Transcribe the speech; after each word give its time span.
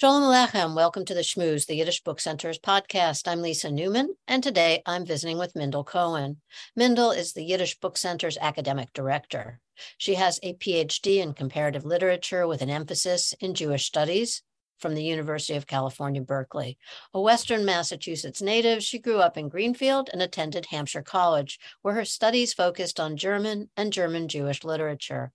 Shalom 0.00 0.22
Alechem. 0.22 0.74
Welcome 0.74 1.04
to 1.04 1.12
the 1.12 1.20
Shmooze, 1.20 1.66
the 1.66 1.74
Yiddish 1.74 2.02
Book 2.02 2.20
Center's 2.20 2.58
podcast. 2.58 3.28
I'm 3.28 3.42
Lisa 3.42 3.70
Newman, 3.70 4.14
and 4.26 4.42
today 4.42 4.80
I'm 4.86 5.04
visiting 5.04 5.36
with 5.36 5.52
Mindl 5.52 5.84
Cohen. 5.84 6.38
Mindl 6.74 7.14
is 7.14 7.34
the 7.34 7.44
Yiddish 7.44 7.78
Book 7.80 7.98
Center's 7.98 8.38
academic 8.40 8.94
director. 8.94 9.60
She 9.98 10.14
has 10.14 10.40
a 10.42 10.54
PhD 10.54 11.18
in 11.18 11.34
comparative 11.34 11.84
literature 11.84 12.46
with 12.46 12.62
an 12.62 12.70
emphasis 12.70 13.34
in 13.40 13.52
Jewish 13.52 13.84
studies 13.84 14.42
from 14.78 14.94
the 14.94 15.04
University 15.04 15.58
of 15.58 15.66
California, 15.66 16.22
Berkeley. 16.22 16.78
A 17.12 17.20
Western 17.20 17.66
Massachusetts 17.66 18.40
native, 18.40 18.82
she 18.82 18.98
grew 18.98 19.18
up 19.18 19.36
in 19.36 19.50
Greenfield 19.50 20.08
and 20.14 20.22
attended 20.22 20.64
Hampshire 20.64 21.02
College, 21.02 21.60
where 21.82 21.92
her 21.92 22.06
studies 22.06 22.54
focused 22.54 22.98
on 22.98 23.18
German 23.18 23.68
and 23.76 23.92
German 23.92 24.28
Jewish 24.28 24.64
literature. 24.64 25.30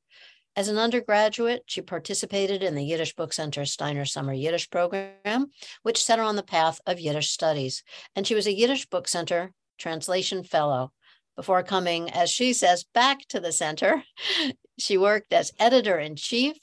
As 0.57 0.69
an 0.69 0.77
undergraduate, 0.77 1.63
she 1.65 1.81
participated 1.81 2.63
in 2.63 2.75
the 2.75 2.83
Yiddish 2.83 3.13
Book 3.13 3.33
Center 3.33 3.65
Steiner 3.65 4.05
Summer 4.05 4.31
Yiddish 4.31 4.69
program, 4.69 5.47
which 5.83 6.03
set 6.03 6.17
her 6.17 6.23
on 6.23 6.37
the 6.37 6.43
path 6.43 6.79
of 6.85 6.99
Yiddish 6.99 7.29
studies. 7.29 7.83
And 8.15 8.25
she 8.25 8.35
was 8.35 8.47
a 8.47 8.53
Yiddish 8.53 8.85
Book 8.85 9.09
Center 9.09 9.51
Translation 9.77 10.43
Fellow. 10.43 10.93
Before 11.35 11.61
coming, 11.63 12.09
as 12.09 12.29
she 12.29 12.53
says, 12.53 12.85
back 12.93 13.27
to 13.27 13.41
the 13.41 13.51
center, 13.51 14.03
she 14.79 14.97
worked 14.97 15.33
as 15.33 15.51
editor 15.59 15.99
in 15.99 16.15
chief 16.15 16.55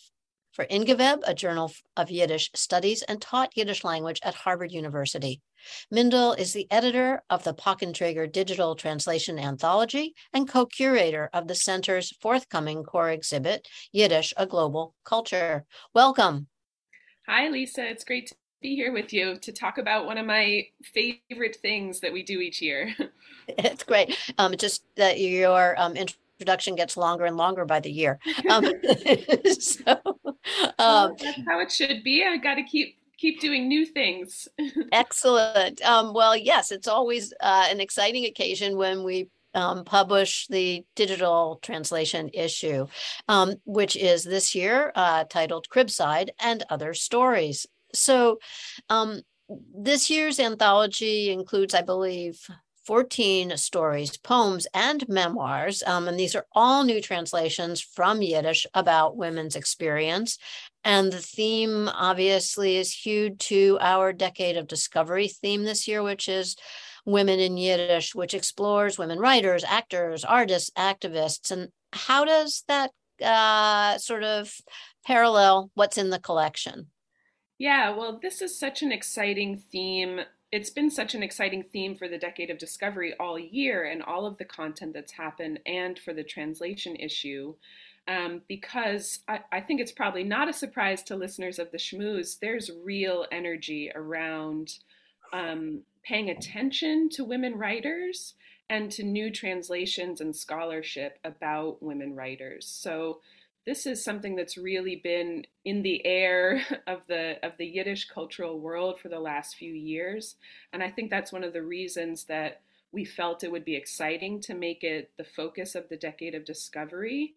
for 0.52 0.64
In 0.64 0.84
geveb, 0.84 1.20
a 1.26 1.34
journal 1.34 1.72
of 1.96 2.10
Yiddish 2.10 2.50
studies, 2.54 3.02
and 3.02 3.20
taught 3.20 3.56
Yiddish 3.56 3.84
language 3.84 4.20
at 4.22 4.34
Harvard 4.34 4.72
University. 4.72 5.40
Mindl 5.92 6.38
is 6.38 6.52
the 6.52 6.66
editor 6.70 7.22
of 7.30 7.44
the 7.44 7.54
Pakn 7.54 7.92
Treger 7.92 8.30
Digital 8.30 8.74
Translation 8.74 9.38
Anthology 9.38 10.14
and 10.32 10.48
co-curator 10.48 11.30
of 11.32 11.48
the 11.48 11.54
center's 11.54 12.12
forthcoming 12.20 12.84
core 12.84 13.10
exhibit, 13.10 13.68
Yiddish, 13.92 14.32
A 14.36 14.46
Global 14.46 14.94
Culture. 15.04 15.64
Welcome. 15.94 16.48
Hi, 17.28 17.48
Lisa. 17.48 17.88
It's 17.88 18.04
great 18.04 18.26
to 18.28 18.34
be 18.62 18.76
here 18.76 18.92
with 18.92 19.12
you 19.12 19.36
to 19.36 19.52
talk 19.52 19.78
about 19.78 20.06
one 20.06 20.18
of 20.18 20.26
my 20.26 20.66
favorite 20.82 21.56
things 21.56 22.00
that 22.00 22.12
we 22.12 22.22
do 22.22 22.40
each 22.40 22.62
year. 22.62 22.94
it's 23.48 23.82
great. 23.82 24.16
Um, 24.38 24.56
just 24.56 24.84
that 24.96 25.18
your 25.18 25.78
um, 25.78 25.94
introduction 25.96 26.74
gets 26.74 26.96
longer 26.96 27.24
and 27.24 27.36
longer 27.36 27.64
by 27.64 27.80
the 27.80 27.90
year. 27.90 28.18
Um, 28.48 28.64
so, 29.60 30.00
um, 30.78 31.14
that's 31.18 31.40
how 31.46 31.60
it 31.60 31.70
should 31.70 32.02
be. 32.02 32.24
I 32.24 32.36
got 32.36 32.54
to 32.54 32.62
keep 32.62 32.96
keep 33.22 33.40
doing 33.40 33.68
new 33.68 33.86
things. 33.86 34.48
excellent. 34.92 35.80
Um, 35.82 36.12
well, 36.12 36.36
yes, 36.36 36.72
it's 36.72 36.88
always 36.88 37.32
uh, 37.40 37.68
an 37.70 37.80
exciting 37.80 38.24
occasion 38.24 38.76
when 38.76 39.04
we 39.04 39.28
um, 39.54 39.84
publish 39.84 40.48
the 40.48 40.84
digital 40.96 41.60
translation 41.62 42.30
issue, 42.34 42.86
um, 43.28 43.54
which 43.64 43.94
is 43.94 44.24
this 44.24 44.56
year 44.56 44.90
uh, 44.96 45.22
titled 45.24 45.68
Cribside 45.72 46.30
and 46.40 46.64
Other 46.68 46.94
Stories. 46.94 47.66
So, 47.94 48.38
um, 48.88 49.20
this 49.74 50.08
year's 50.10 50.40
anthology 50.40 51.30
includes, 51.30 51.74
I 51.74 51.82
believe, 51.82 52.40
14 52.84 53.56
stories, 53.56 54.16
poems, 54.16 54.66
and 54.74 55.08
memoirs. 55.08 55.82
Um, 55.86 56.08
and 56.08 56.18
these 56.18 56.34
are 56.34 56.46
all 56.52 56.84
new 56.84 57.00
translations 57.00 57.80
from 57.80 58.22
Yiddish 58.22 58.66
about 58.74 59.16
women's 59.16 59.56
experience. 59.56 60.38
And 60.84 61.12
the 61.12 61.20
theme, 61.20 61.88
obviously, 61.88 62.76
is 62.76 62.92
hewed 62.92 63.38
to 63.40 63.78
our 63.80 64.12
Decade 64.12 64.56
of 64.56 64.66
Discovery 64.66 65.28
theme 65.28 65.62
this 65.64 65.86
year, 65.86 66.02
which 66.02 66.28
is 66.28 66.56
Women 67.04 67.40
in 67.40 67.56
Yiddish, 67.56 68.14
which 68.14 68.34
explores 68.34 68.98
women 68.98 69.18
writers, 69.18 69.64
actors, 69.64 70.24
artists, 70.24 70.70
activists. 70.76 71.50
And 71.50 71.68
how 71.92 72.24
does 72.24 72.62
that 72.68 72.90
uh, 73.22 73.98
sort 73.98 74.22
of 74.24 74.52
parallel 75.04 75.70
what's 75.74 75.98
in 75.98 76.10
the 76.10 76.20
collection? 76.20 76.86
Yeah, 77.58 77.90
well, 77.96 78.18
this 78.20 78.42
is 78.42 78.58
such 78.58 78.82
an 78.82 78.92
exciting 78.92 79.56
theme 79.56 80.20
it's 80.52 80.70
been 80.70 80.90
such 80.90 81.14
an 81.14 81.22
exciting 81.22 81.64
theme 81.72 81.96
for 81.96 82.06
the 82.06 82.18
decade 82.18 82.50
of 82.50 82.58
discovery 82.58 83.14
all 83.18 83.38
year 83.38 83.84
and 83.84 84.02
all 84.02 84.26
of 84.26 84.36
the 84.36 84.44
content 84.44 84.92
that's 84.92 85.12
happened 85.12 85.58
and 85.66 85.98
for 85.98 86.12
the 86.12 86.22
translation 86.22 86.94
issue 86.96 87.54
um, 88.08 88.42
because 88.48 89.20
I, 89.28 89.40
I, 89.52 89.60
think 89.60 89.80
it's 89.80 89.92
probably 89.92 90.24
not 90.24 90.48
a 90.48 90.52
surprise 90.52 91.04
to 91.04 91.16
listeners 91.16 91.58
of 91.58 91.70
the 91.70 91.78
Shmooze 91.78 92.38
there's 92.38 92.70
real 92.84 93.26
energy 93.32 93.90
around 93.94 94.78
um, 95.32 95.82
paying 96.04 96.28
attention 96.28 97.08
to 97.10 97.24
women 97.24 97.56
writers 97.56 98.34
and 98.68 98.90
to 98.90 99.02
new 99.02 99.30
translations 99.30 100.20
and 100.20 100.34
scholarship 100.34 101.18
about 101.24 101.82
women 101.82 102.14
writers. 102.14 102.66
So 102.66 103.20
this 103.66 103.86
is 103.86 104.02
something 104.02 104.34
that's 104.34 104.58
really 104.58 104.96
been 104.96 105.46
in 105.64 105.82
the 105.82 106.04
air 106.04 106.62
of 106.86 107.00
the 107.08 107.44
of 107.44 107.52
the 107.58 107.66
Yiddish 107.66 108.08
cultural 108.08 108.58
world 108.58 109.00
for 109.00 109.08
the 109.08 109.20
last 109.20 109.56
few 109.56 109.72
years, 109.72 110.36
and 110.72 110.82
I 110.82 110.90
think 110.90 111.10
that's 111.10 111.32
one 111.32 111.44
of 111.44 111.52
the 111.52 111.62
reasons 111.62 112.24
that 112.24 112.60
we 112.92 113.04
felt 113.04 113.42
it 113.42 113.50
would 113.50 113.64
be 113.64 113.74
exciting 113.74 114.40
to 114.40 114.54
make 114.54 114.84
it 114.84 115.10
the 115.16 115.24
focus 115.24 115.74
of 115.74 115.88
the 115.88 115.96
decade 115.96 116.34
of 116.34 116.44
discovery 116.44 117.34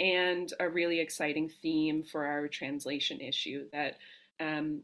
and 0.00 0.52
a 0.60 0.68
really 0.68 1.00
exciting 1.00 1.48
theme 1.62 2.02
for 2.02 2.26
our 2.26 2.48
translation 2.48 3.20
issue 3.20 3.66
that 3.72 3.96
um, 4.40 4.80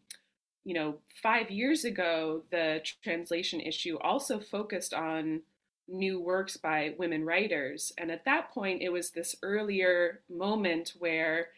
you 0.65 0.75
know 0.75 0.97
five 1.23 1.51
years 1.51 1.85
ago 1.85 2.43
the 2.51 2.81
translation 3.03 3.61
issue 3.61 3.99
also 3.99 4.39
focused 4.39 4.95
on 4.95 5.43
new 5.89 6.21
works 6.21 6.57
by 6.57 6.95
women 6.99 7.25
writers. 7.25 7.93
And 7.99 8.11
at 8.11 8.25
that 8.25 8.51
point, 8.53 8.83
it 8.83 8.91
was 8.91 9.11
this 9.11 9.37
earlier 9.43 10.21
moment 10.31 10.95
where 10.99 11.49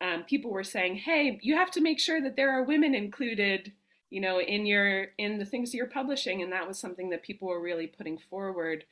um, 0.00 0.24
people 0.24 0.50
were 0.50 0.64
saying, 0.64 0.96
"Hey, 0.96 1.38
you 1.42 1.56
have 1.56 1.70
to 1.72 1.80
make 1.80 2.00
sure 2.00 2.20
that 2.22 2.36
there 2.36 2.50
are 2.50 2.62
women 2.62 2.94
included, 2.94 3.72
you 4.08 4.20
know, 4.20 4.40
in 4.40 4.66
your 4.66 5.08
in 5.18 5.38
the 5.38 5.44
things 5.44 5.74
you're 5.74 5.86
publishing." 5.86 6.42
And 6.42 6.52
that 6.52 6.66
was 6.66 6.78
something 6.78 7.10
that 7.10 7.22
people 7.22 7.48
were 7.48 7.60
really 7.60 7.86
putting 7.86 8.18
forward. 8.18 8.84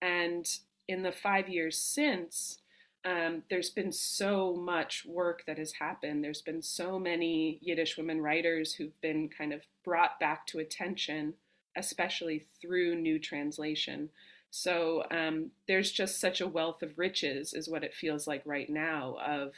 And 0.00 0.48
in 0.88 1.02
the 1.02 1.12
five 1.12 1.48
years 1.48 1.78
since, 1.78 2.58
um, 3.04 3.42
there's 3.50 3.70
been 3.70 3.92
so 3.92 4.54
much 4.54 5.04
work 5.04 5.44
that 5.46 5.58
has 5.58 5.72
happened. 5.72 6.22
There's 6.22 6.42
been 6.42 6.62
so 6.62 6.98
many 6.98 7.58
Yiddish 7.60 7.96
women 7.96 8.20
writers 8.20 8.74
who've 8.74 9.00
been 9.00 9.28
kind 9.28 9.52
of 9.52 9.62
brought 9.84 10.20
back 10.20 10.46
to 10.48 10.60
attention, 10.60 11.34
especially 11.76 12.46
through 12.60 12.96
new 12.96 13.18
translation. 13.18 14.10
So 14.54 15.04
um, 15.10 15.50
there's 15.66 15.90
just 15.90 16.20
such 16.20 16.42
a 16.42 16.46
wealth 16.46 16.82
of 16.82 16.98
riches, 16.98 17.54
is 17.54 17.70
what 17.70 17.82
it 17.82 17.94
feels 17.94 18.26
like 18.26 18.42
right 18.44 18.68
now, 18.68 19.16
of 19.26 19.54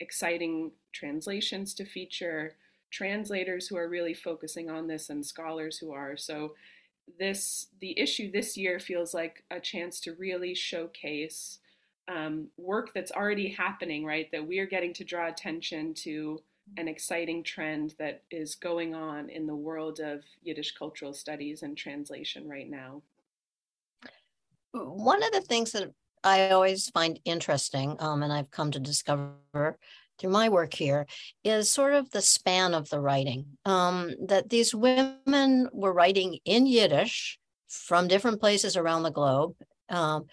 exciting 0.00 0.72
translations 0.90 1.74
to 1.74 1.84
feature, 1.84 2.56
translators 2.90 3.68
who 3.68 3.76
are 3.76 3.90
really 3.90 4.14
focusing 4.14 4.70
on 4.70 4.86
this, 4.86 5.10
and 5.10 5.24
scholars 5.24 5.76
who 5.76 5.92
are. 5.92 6.16
So 6.16 6.54
this 7.18 7.66
the 7.80 7.98
issue 8.00 8.32
this 8.32 8.56
year 8.56 8.80
feels 8.80 9.12
like 9.12 9.44
a 9.50 9.60
chance 9.60 10.00
to 10.00 10.14
really 10.14 10.54
showcase 10.54 11.58
um, 12.08 12.48
work 12.56 12.94
that's 12.94 13.12
already 13.12 13.50
happening, 13.50 14.02
right? 14.02 14.30
That 14.32 14.48
we 14.48 14.60
are 14.60 14.66
getting 14.66 14.94
to 14.94 15.04
draw 15.04 15.28
attention 15.28 15.92
to 16.04 16.40
an 16.78 16.88
exciting 16.88 17.42
trend 17.42 17.96
that 17.98 18.22
is 18.30 18.54
going 18.54 18.94
on 18.94 19.28
in 19.28 19.46
the 19.46 19.54
world 19.54 20.00
of 20.00 20.22
Yiddish 20.42 20.72
cultural 20.72 21.12
studies 21.12 21.62
and 21.62 21.76
translation 21.76 22.48
right 22.48 22.70
now 22.70 23.02
one 24.72 25.22
of 25.22 25.32
the 25.32 25.40
things 25.40 25.72
that 25.72 25.90
I 26.24 26.50
always 26.50 26.90
find 26.90 27.18
interesting, 27.24 27.96
um, 28.00 28.22
and 28.22 28.32
I've 28.32 28.50
come 28.50 28.70
to 28.72 28.80
discover 28.80 29.36
through 30.18 30.30
my 30.30 30.48
work 30.48 30.74
here, 30.74 31.06
is 31.44 31.70
sort 31.70 31.94
of 31.94 32.10
the 32.10 32.22
span 32.22 32.74
of 32.74 32.88
the 32.88 33.00
writing. 33.00 33.46
Um, 33.64 34.14
that 34.26 34.48
these 34.48 34.74
women 34.74 35.68
were 35.72 35.92
writing 35.92 36.38
in 36.44 36.66
Yiddish 36.66 37.38
from 37.68 38.08
different 38.08 38.40
places 38.40 38.76
around 38.76 39.02
the 39.02 39.10
globe, 39.10 39.54
um, 39.88 40.24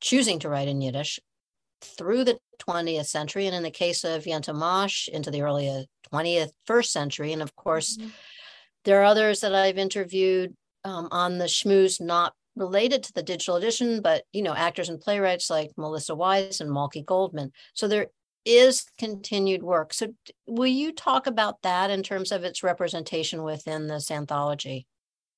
choosing 0.00 0.38
to 0.40 0.48
write 0.48 0.68
in 0.68 0.82
Yiddish 0.82 1.18
through 1.80 2.24
the 2.24 2.38
20th 2.58 3.06
century, 3.06 3.46
and 3.46 3.56
in 3.56 3.62
the 3.62 3.70
case 3.70 4.04
of 4.04 4.24
Yenta 4.24 4.54
Mash, 4.54 5.08
into 5.08 5.30
the 5.30 5.42
early 5.42 5.86
20th, 6.12 6.50
first 6.66 6.92
century. 6.92 7.32
And 7.32 7.42
of 7.42 7.56
course, 7.56 7.96
mm-hmm. 7.96 8.10
there 8.84 9.00
are 9.00 9.04
others 9.04 9.40
that 9.40 9.54
I've 9.54 9.78
interviewed 9.78 10.54
um, 10.84 11.08
on 11.10 11.38
the 11.38 11.46
Shmooze, 11.46 12.00
not 12.00 12.34
related 12.56 13.02
to 13.04 13.12
the 13.12 13.22
digital 13.22 13.56
edition, 13.56 14.02
but 14.02 14.24
you 14.32 14.42
know, 14.42 14.54
actors 14.54 14.88
and 14.88 15.00
playwrights 15.00 15.50
like 15.50 15.70
Melissa 15.76 16.12
Weisz 16.12 16.60
and 16.60 16.70
Malky 16.70 17.04
Goldman. 17.04 17.52
So 17.74 17.88
there 17.88 18.08
is 18.44 18.84
continued 18.98 19.62
work. 19.62 19.94
So 19.94 20.14
will 20.46 20.66
you 20.66 20.92
talk 20.92 21.26
about 21.26 21.62
that 21.62 21.90
in 21.90 22.02
terms 22.02 22.32
of 22.32 22.44
its 22.44 22.62
representation 22.62 23.42
within 23.42 23.86
this 23.86 24.10
anthology? 24.10 24.86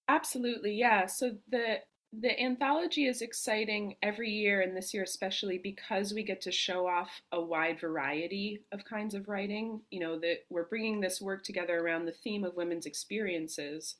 Absolutely, 0.08 0.75
yeah. 0.75 1.06
So 1.06 1.32
the 1.50 1.78
the 2.20 2.40
anthology 2.40 3.06
is 3.06 3.22
exciting 3.22 3.96
every 4.02 4.31
year 4.31 4.60
and 4.60 4.76
this 4.76 4.94
year 4.94 5.02
especially 5.02 5.58
because 5.58 6.12
we 6.12 6.22
get 6.22 6.40
to 6.40 6.52
show 6.52 6.87
off 6.87 7.10
a 7.32 7.40
wide 7.40 7.81
variety 7.81 8.60
of 8.72 8.84
kinds 8.84 9.14
of 9.14 9.28
writing 9.28 9.81
you 9.90 9.99
know 9.99 10.19
that 10.19 10.38
we're 10.49 10.69
bringing 10.69 11.00
this 11.00 11.20
work 11.20 11.43
together 11.43 11.81
around 11.81 12.05
the 12.05 12.12
theme 12.12 12.44
of 12.44 12.55
women's 12.55 12.87
experiences 12.87 13.96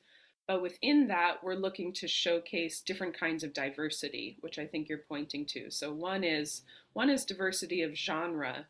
but 0.47 0.63
within 0.63 1.09
that, 1.09 1.43
we're 1.43 1.55
looking 1.55 1.93
to 1.95 2.09
showcase 2.09 2.81
different 2.81 3.19
kinds 3.19 3.43
of 3.45 3.53
diversity, 3.55 4.37
which 4.41 4.59
I 4.59 4.67
think 4.67 4.89
you're 4.89 4.99
pointing 5.09 5.47
to. 5.47 5.71
So 5.71 5.93
one 5.93 6.25
is 6.25 6.63
one 6.93 7.11
is 7.11 7.25
diversity 7.25 7.83
of 7.83 7.95
genre. 7.95 8.67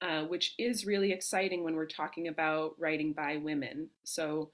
uh, 0.00 0.24
which 0.24 0.54
is 0.58 0.86
really 0.86 1.12
exciting 1.12 1.62
when 1.64 1.74
we're 1.76 1.86
talking 1.86 2.28
about 2.28 2.74
writing 2.78 3.12
by 3.12 3.36
women. 3.36 3.88
So, 4.04 4.50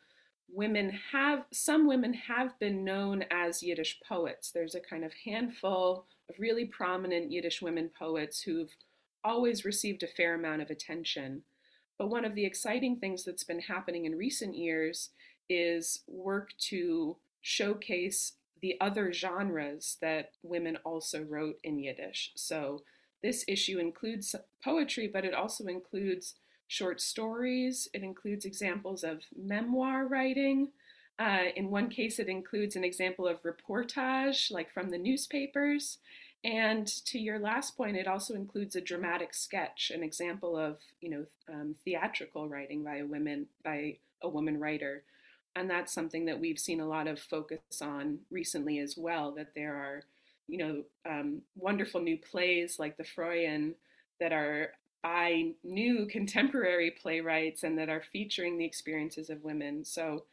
women 0.49 0.91
have, 1.13 1.45
some 1.53 1.87
women 1.87 2.15
have 2.15 2.59
been 2.59 2.85
known 2.85 3.25
as 3.31 3.63
Yiddish 3.63 4.01
poets. 4.09 4.51
There's 4.51 4.75
a 4.75 4.81
kind 4.81 5.05
of 5.05 5.13
handful 5.25 6.07
of 6.29 6.37
really 6.39 6.65
prominent 6.65 7.33
Yiddish 7.33 7.63
women 7.63 7.91
poets 7.99 8.43
who've 8.43 8.75
always 9.25 9.65
received 9.65 10.03
a 10.03 10.09
fair 10.09 10.35
amount 10.35 10.63
of 10.63 10.71
attention. 10.71 11.43
But 11.99 12.11
one 12.11 12.25
of 12.25 12.35
the 12.35 12.45
exciting 12.45 12.97
things 12.99 13.25
that's 13.25 13.45
been 13.45 13.61
happening 13.61 14.05
in 14.05 14.17
recent 14.17 14.57
years 14.57 15.11
is 15.49 16.01
work 16.07 16.51
to 16.59 17.17
showcase 17.41 18.33
the 18.61 18.77
other 18.81 19.13
genres 19.13 19.99
that 20.01 20.31
women 20.43 20.77
also 20.85 21.23
wrote 21.23 21.59
in 21.63 21.79
Yiddish. 21.79 22.33
So 22.37 22.83
this 23.23 23.45
issue 23.49 23.79
includes 23.79 24.35
poetry, 24.63 25.09
but 25.13 25.25
it 25.25 25.35
also 25.35 25.67
includes 25.67 26.35
short 26.67 27.01
stories. 27.01 27.89
It 27.93 28.03
includes 28.03 28.45
examples 28.45 29.05
of 29.05 29.23
memoir 29.37 30.07
writing. 30.07 30.69
Uh, 31.19 31.45
in 31.55 31.71
one 31.71 31.89
case, 31.89 32.19
it 32.19 32.29
includes 32.29 32.77
an 32.77 32.85
example 32.85 33.27
of 33.27 33.43
reportage, 33.43 34.51
like 34.51 34.71
from 34.73 34.91
the 34.91 34.99
newspapers. 34.99 35.99
And 36.45 36.87
to 37.07 37.19
your 37.19 37.39
last 37.39 37.77
point, 37.77 37.97
it 37.97 38.07
also 38.07 38.35
includes 38.35 38.77
a 38.77 38.81
dramatic 38.81 39.35
sketch, 39.35 39.91
an 39.95 40.03
example 40.03 40.57
of 40.57 40.79
you 41.01 41.11
know 41.11 41.25
um, 41.53 41.75
theatrical 41.85 42.49
writing 42.49 42.85
by 42.85 42.99
a 42.99 43.07
woman 43.07 43.47
by 43.65 43.97
a 44.23 44.29
woman 44.29 44.61
writer, 44.61 45.05
and 45.57 45.69
that's 45.69 45.93
something 45.93 46.27
that 46.27 46.39
we've 46.39 46.59
seen 46.59 46.81
a 46.81 46.87
lot 46.89 47.09
of 47.09 47.19
focus 47.19 47.59
on 47.83 48.19
recently 48.31 48.79
as 48.79 48.97
well. 48.97 49.33
That 49.33 49.55
there 49.57 49.75
are 49.75 50.03
you 50.47 50.59
know 50.59 50.83
um, 51.11 51.43
wonderful 51.57 52.01
new 52.01 52.19
plays 52.19 52.79
like 52.79 52.97
the 52.97 53.05
Froyen 53.05 53.75
that 54.21 54.33
are 54.33 54.71
by 55.03 55.53
new 55.65 56.07
contemporary 56.07 56.91
playwrights 56.91 57.63
and 57.63 57.79
that 57.79 57.89
are 57.89 58.03
featuring 58.13 58.59
the 58.59 58.65
experiences 58.65 59.31
of 59.31 59.45
women. 59.45 59.85
So 59.85 60.25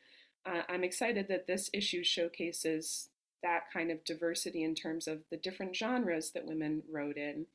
uh, 0.45 0.61
I'm 0.67 0.83
excited 0.83 1.27
that 1.29 1.47
this 1.47 1.69
issue 1.73 2.03
showcases 2.03 3.09
that 3.43 3.63
kind 3.71 3.91
of 3.91 4.03
diversity 4.03 4.63
in 4.63 4.73
terms 4.73 5.07
of 5.07 5.19
the 5.29 5.37
different 5.37 5.75
genres 5.75 6.31
that 6.31 6.45
women 6.45 6.81
wrote 6.91 7.17
in. 7.17 7.45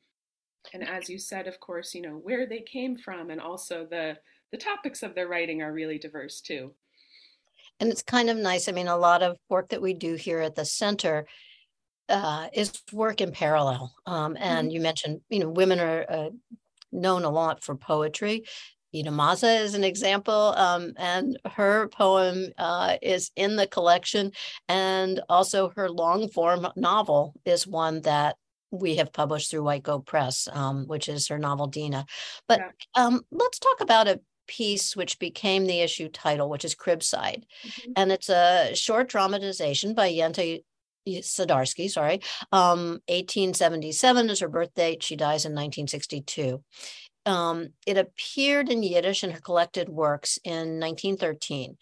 And 0.73 0.87
as 0.87 1.09
you 1.09 1.17
said, 1.17 1.47
of 1.47 1.59
course, 1.59 1.93
you 1.93 2.01
know, 2.01 2.15
where 2.15 2.45
they 2.45 2.61
came 2.61 2.95
from 2.97 3.29
and 3.29 3.41
also 3.41 3.85
the 3.89 4.17
the 4.51 4.57
topics 4.57 5.03
of 5.03 5.13
their 5.13 5.27
writing 5.27 5.61
are 5.61 5.71
really 5.71 5.99
diverse 5.99 6.41
too. 6.41 6.71
And 7.79 7.89
it's 7.89 8.03
kind 8.03 8.29
of 8.29 8.37
nice. 8.37 8.67
I 8.67 8.71
mean, 8.71 8.87
a 8.87 8.97
lot 8.97 9.23
of 9.23 9.37
work 9.49 9.69
that 9.69 9.81
we 9.81 9.93
do 9.93 10.15
here 10.15 10.39
at 10.41 10.55
the 10.55 10.65
center 10.65 11.25
uh, 12.09 12.47
is 12.53 12.81
work 12.91 13.21
in 13.21 13.31
parallel. 13.31 13.93
Um, 14.05 14.35
and 14.39 14.67
mm-hmm. 14.67 14.75
you 14.75 14.81
mentioned, 14.81 15.21
you 15.29 15.39
know, 15.39 15.49
women 15.49 15.79
are 15.79 16.05
uh, 16.09 16.29
known 16.91 17.23
a 17.23 17.29
lot 17.29 17.63
for 17.63 17.75
poetry. 17.75 18.43
Ida 18.95 19.11
Maza 19.11 19.51
is 19.51 19.75
an 19.75 19.83
example, 19.83 20.33
um, 20.57 20.93
and 20.97 21.37
her 21.45 21.89
poem 21.89 22.47
uh, 22.57 22.97
is 23.03 23.29
in 23.35 23.55
the 23.55 23.67
collection, 23.67 24.31
and 24.67 25.21
also 25.29 25.71
her 25.75 25.91
long 25.91 26.27
form 26.29 26.67
novel 26.75 27.35
is 27.45 27.67
one 27.67 28.01
that 28.01 28.35
we 28.71 28.95
have 28.95 29.13
published 29.13 29.51
through 29.51 29.63
White 29.63 29.83
Goat 29.83 30.05
Press, 30.05 30.47
um, 30.51 30.85
which 30.87 31.07
is 31.07 31.27
her 31.27 31.37
novel 31.37 31.67
Dina. 31.67 32.05
But 32.47 32.59
yeah. 32.59 33.05
um, 33.05 33.21
let's 33.31 33.59
talk 33.59 33.81
about 33.81 34.07
a 34.07 34.19
piece 34.49 34.95
which 34.95 35.19
became 35.19 35.67
the 35.67 35.81
issue 35.81 36.09
title, 36.09 36.49
which 36.49 36.65
is 36.65 36.75
Cribside, 36.75 37.43
mm-hmm. 37.63 37.91
and 37.95 38.11
it's 38.11 38.29
a 38.29 38.71
short 38.73 39.07
dramatization 39.07 39.93
by 39.93 40.11
Yenta 40.11 40.63
Serdatsky, 41.07 41.89
sorry. 41.89 42.21
Um, 42.51 43.01
1877 43.07 44.29
is 44.29 44.39
her 44.39 44.49
birth 44.49 44.73
date. 44.73 45.03
She 45.03 45.15
dies 45.15 45.45
in 45.45 45.53
1962. 45.53 46.63
Um, 47.25 47.69
it 47.85 47.97
appeared 47.97 48.69
in 48.69 48.83
Yiddish 48.83 49.23
in 49.23 49.31
her 49.31 49.39
collected 49.39 49.87
works 49.87 50.39
in 50.43 50.79
1913. 50.79 51.77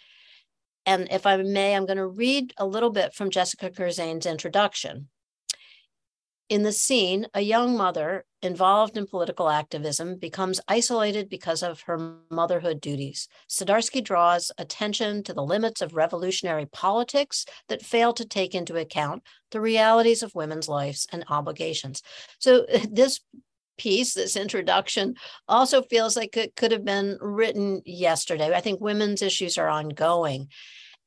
And 0.85 1.07
if 1.11 1.25
I 1.25 1.37
may, 1.37 1.75
I'm 1.75 1.85
going 1.85 1.97
to 1.97 2.07
read 2.07 2.53
a 2.57 2.65
little 2.65 2.89
bit 2.89 3.13
from 3.13 3.29
Jessica 3.29 3.69
Kirzane's 3.69 4.25
introduction. 4.25 5.09
In 6.49 6.63
the 6.63 6.71
scene, 6.71 7.27
a 7.33 7.41
young 7.41 7.75
mother 7.75 8.23
involved 8.41 8.95
in 8.95 9.05
political 9.05 9.49
activism 9.49 10.15
becomes 10.17 10.61
isolated 10.67 11.29
because 11.29 11.61
of 11.61 11.81
her 11.81 12.19
motherhood 12.29 12.79
duties. 12.79 13.27
Serdatsky 13.49 14.01
draws 14.01 14.49
attention 14.57 15.23
to 15.23 15.33
the 15.33 15.43
limits 15.43 15.81
of 15.81 15.93
revolutionary 15.93 16.65
politics 16.65 17.45
that 17.67 17.81
fail 17.81 18.13
to 18.13 18.25
take 18.25 18.55
into 18.55 18.77
account 18.77 19.23
the 19.51 19.59
realities 19.59 20.23
of 20.23 20.35
women's 20.35 20.69
lives 20.69 21.05
and 21.11 21.25
obligations. 21.27 22.01
So, 22.39 22.65
this 22.89 23.19
piece, 23.77 24.13
this 24.13 24.37
introduction, 24.37 25.15
also 25.49 25.81
feels 25.81 26.15
like 26.15 26.37
it 26.37 26.55
could 26.55 26.71
have 26.71 26.85
been 26.85 27.17
written 27.19 27.81
yesterday. 27.85 28.55
I 28.55 28.61
think 28.61 28.79
women's 28.79 29.21
issues 29.21 29.57
are 29.57 29.67
ongoing. 29.67 30.47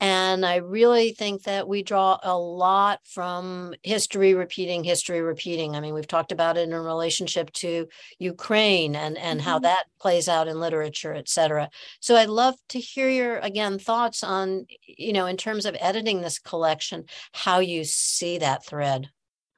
And 0.01 0.47
I 0.47 0.57
really 0.57 1.13
think 1.13 1.43
that 1.43 1.69
we 1.69 1.83
draw 1.83 2.19
a 2.23 2.37
lot 2.37 3.01
from 3.05 3.75
history 3.83 4.33
repeating, 4.33 4.83
history 4.83 5.21
repeating. 5.21 5.77
I 5.77 5.81
mean, 5.81 5.93
we've 5.93 6.07
talked 6.07 6.33
about 6.33 6.57
it 6.57 6.69
in 6.69 6.75
relationship 6.75 7.53
to 7.53 7.87
Ukraine 8.19 8.97
and, 8.97 9.19
and 9.19 9.41
mm-hmm. 9.41 9.49
how 9.49 9.59
that 9.59 9.85
plays 10.01 10.27
out 10.27 10.49
in 10.49 10.59
literature, 10.59 11.13
et 11.13 11.29
cetera. 11.29 11.69
So 12.01 12.17
I'd 12.17 12.31
love 12.31 12.55
to 12.71 12.81
hear 12.81 13.11
your, 13.11 13.39
again, 13.41 13.79
thoughts 13.79 14.25
on, 14.25 14.65
you 14.87 15.13
know, 15.13 15.27
in 15.27 15.37
terms 15.37 15.67
of 15.67 15.77
editing 15.79 16.23
this 16.23 16.39
collection, 16.39 17.05
how 17.33 17.59
you 17.59 17.85
see 17.85 18.39
that 18.39 18.65
thread. 18.65 19.11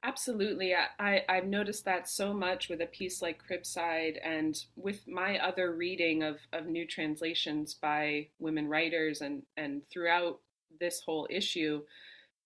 Absolutely. 0.05 0.75
I, 0.75 1.23
I've 1.29 1.45
noticed 1.47 1.85
that 1.85 2.09
so 2.09 2.33
much 2.33 2.67
with 2.67 2.81
a 2.81 2.85
piece 2.85 3.21
like 3.21 3.41
Cribside 3.47 4.17
and 4.21 4.61
with 4.75 5.07
my 5.07 5.37
other 5.39 5.71
reading 5.73 6.23
of, 6.23 6.39
of 6.51 6.65
new 6.65 6.85
translations 6.85 7.73
by 7.73 8.27
women 8.37 8.67
writers 8.67 9.21
and, 9.21 9.43
and 9.55 9.81
throughout 9.89 10.39
this 10.77 11.01
whole 11.05 11.25
issue, 11.29 11.83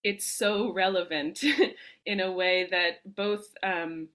it's 0.04 0.26
so 0.26 0.72
relevant 0.72 1.42
in 2.06 2.20
a 2.20 2.32
way 2.32 2.68
that 2.70 3.14
both 3.16 3.46
um, 3.62 4.08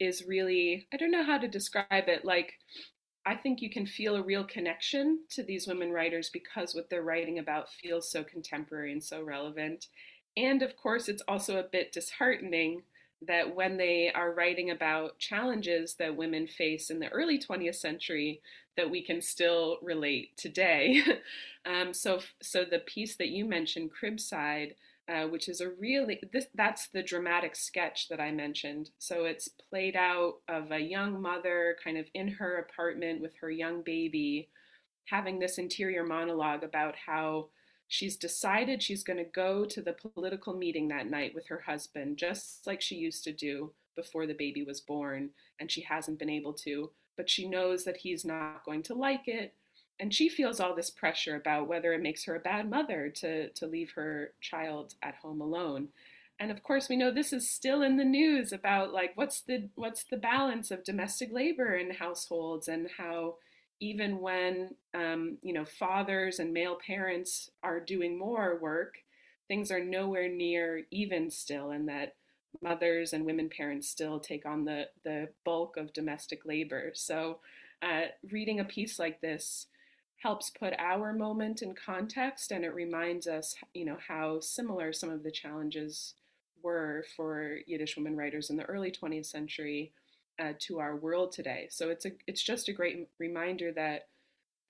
is 0.00 0.24
really, 0.26 0.86
I 0.92 0.96
don't 0.98 1.12
know 1.12 1.24
how 1.24 1.38
to 1.38 1.48
describe 1.48 2.08
it, 2.08 2.24
like 2.24 2.54
I 3.24 3.36
think 3.36 3.62
you 3.62 3.70
can 3.70 3.86
feel 3.86 4.16
a 4.16 4.22
real 4.22 4.44
connection 4.44 5.20
to 5.30 5.42
these 5.44 5.66
women 5.68 5.92
writers 5.92 6.30
because 6.32 6.74
what 6.74 6.90
they're 6.90 7.02
writing 7.02 7.38
about 7.38 7.70
feels 7.70 8.10
so 8.10 8.24
contemporary 8.24 8.92
and 8.92 9.02
so 9.02 9.22
relevant. 9.22 9.86
And 10.36 10.62
of 10.62 10.76
course, 10.76 11.08
it's 11.08 11.22
also 11.28 11.58
a 11.58 11.64
bit 11.64 11.92
disheartening 11.92 12.82
that 13.26 13.54
when 13.54 13.76
they 13.76 14.10
are 14.12 14.32
writing 14.32 14.70
about 14.70 15.18
challenges 15.18 15.94
that 15.94 16.16
women 16.16 16.46
face 16.46 16.90
in 16.90 16.98
the 16.98 17.08
early 17.08 17.38
20th 17.38 17.76
century, 17.76 18.40
that 18.76 18.90
we 18.90 19.02
can 19.02 19.20
still 19.20 19.78
relate 19.82 20.36
today. 20.36 21.02
um, 21.66 21.92
so, 21.92 22.20
so 22.40 22.64
the 22.64 22.80
piece 22.80 23.16
that 23.16 23.28
you 23.28 23.44
mentioned, 23.44 23.90
Cribside, 23.92 24.72
uh, 25.08 25.24
which 25.24 25.48
is 25.48 25.60
a 25.60 25.68
really 25.68 26.20
this 26.32 26.46
that's 26.54 26.88
the 26.88 27.02
dramatic 27.02 27.56
sketch 27.56 28.08
that 28.08 28.20
I 28.20 28.30
mentioned. 28.30 28.90
So 28.98 29.24
it's 29.24 29.48
played 29.48 29.96
out 29.96 30.34
of 30.48 30.70
a 30.70 30.78
young 30.78 31.20
mother 31.20 31.76
kind 31.82 31.98
of 31.98 32.06
in 32.14 32.28
her 32.28 32.58
apartment 32.58 33.20
with 33.20 33.34
her 33.40 33.50
young 33.50 33.82
baby, 33.82 34.48
having 35.06 35.38
this 35.38 35.58
interior 35.58 36.04
monologue 36.04 36.62
about 36.62 36.94
how 37.06 37.48
She's 37.92 38.16
decided 38.16 38.82
she's 38.82 39.04
going 39.04 39.18
to 39.18 39.24
go 39.24 39.66
to 39.66 39.82
the 39.82 39.92
political 39.92 40.54
meeting 40.54 40.88
that 40.88 41.10
night 41.10 41.34
with 41.34 41.48
her 41.48 41.60
husband, 41.66 42.16
just 42.16 42.66
like 42.66 42.80
she 42.80 42.94
used 42.94 43.22
to 43.24 43.34
do 43.34 43.74
before 43.94 44.26
the 44.26 44.32
baby 44.32 44.64
was 44.64 44.80
born, 44.80 45.28
and 45.60 45.70
she 45.70 45.82
hasn't 45.82 46.18
been 46.18 46.30
able 46.30 46.54
to. 46.54 46.90
But 47.18 47.28
she 47.28 47.46
knows 47.46 47.84
that 47.84 47.98
he's 47.98 48.24
not 48.24 48.64
going 48.64 48.82
to 48.84 48.94
like 48.94 49.28
it, 49.28 49.52
and 50.00 50.14
she 50.14 50.30
feels 50.30 50.58
all 50.58 50.74
this 50.74 50.88
pressure 50.88 51.36
about 51.36 51.68
whether 51.68 51.92
it 51.92 52.00
makes 52.00 52.24
her 52.24 52.34
a 52.34 52.40
bad 52.40 52.70
mother 52.70 53.10
to, 53.16 53.50
to 53.50 53.66
leave 53.66 53.90
her 53.94 54.32
child 54.40 54.94
at 55.02 55.16
home 55.16 55.42
alone. 55.42 55.88
And 56.40 56.50
of 56.50 56.62
course, 56.62 56.88
we 56.88 56.96
know 56.96 57.10
this 57.10 57.30
is 57.30 57.50
still 57.50 57.82
in 57.82 57.98
the 57.98 58.06
news 58.06 58.54
about 58.54 58.94
like 58.94 59.12
what's 59.16 59.42
the 59.42 59.68
what's 59.74 60.04
the 60.04 60.16
balance 60.16 60.70
of 60.70 60.82
domestic 60.82 61.30
labor 61.30 61.74
in 61.74 61.90
households 61.90 62.68
and 62.68 62.88
how 62.96 63.34
even 63.82 64.20
when 64.20 64.70
um, 64.94 65.38
you 65.42 65.52
know 65.52 65.64
fathers 65.64 66.38
and 66.38 66.52
male 66.52 66.78
parents 66.86 67.50
are 67.64 67.80
doing 67.80 68.16
more 68.16 68.58
work, 68.62 68.94
things 69.48 69.72
are 69.72 69.84
nowhere 69.84 70.28
near 70.28 70.84
even 70.92 71.28
still, 71.30 71.70
and 71.70 71.88
that 71.88 72.14
mothers 72.62 73.12
and 73.12 73.26
women 73.26 73.50
parents 73.54 73.88
still 73.88 74.20
take 74.20 74.46
on 74.46 74.64
the 74.64 74.84
the 75.04 75.28
bulk 75.44 75.76
of 75.76 75.92
domestic 75.92 76.46
labor. 76.46 76.92
So, 76.94 77.40
uh, 77.82 78.02
reading 78.30 78.60
a 78.60 78.64
piece 78.64 79.00
like 79.00 79.20
this 79.20 79.66
helps 80.22 80.50
put 80.50 80.74
our 80.78 81.12
moment 81.12 81.60
in 81.60 81.74
context, 81.74 82.52
and 82.52 82.64
it 82.64 82.74
reminds 82.74 83.26
us, 83.26 83.56
you 83.74 83.84
know, 83.84 83.98
how 84.06 84.38
similar 84.38 84.92
some 84.92 85.10
of 85.10 85.24
the 85.24 85.32
challenges 85.32 86.14
were 86.62 87.04
for 87.16 87.58
Yiddish 87.66 87.96
women 87.96 88.16
writers 88.16 88.48
in 88.48 88.56
the 88.56 88.64
early 88.66 88.92
20th 88.92 89.26
century 89.26 89.92
uh, 90.42 90.52
to 90.58 90.80
our 90.80 90.96
world 90.96 91.32
today. 91.32 91.68
So 91.70 91.90
it's 91.90 92.04
a 92.04 92.10
it's 92.26 92.42
just 92.42 92.68
a 92.68 92.72
great 92.72 93.08
reminder 93.18 93.72
that 93.72 94.08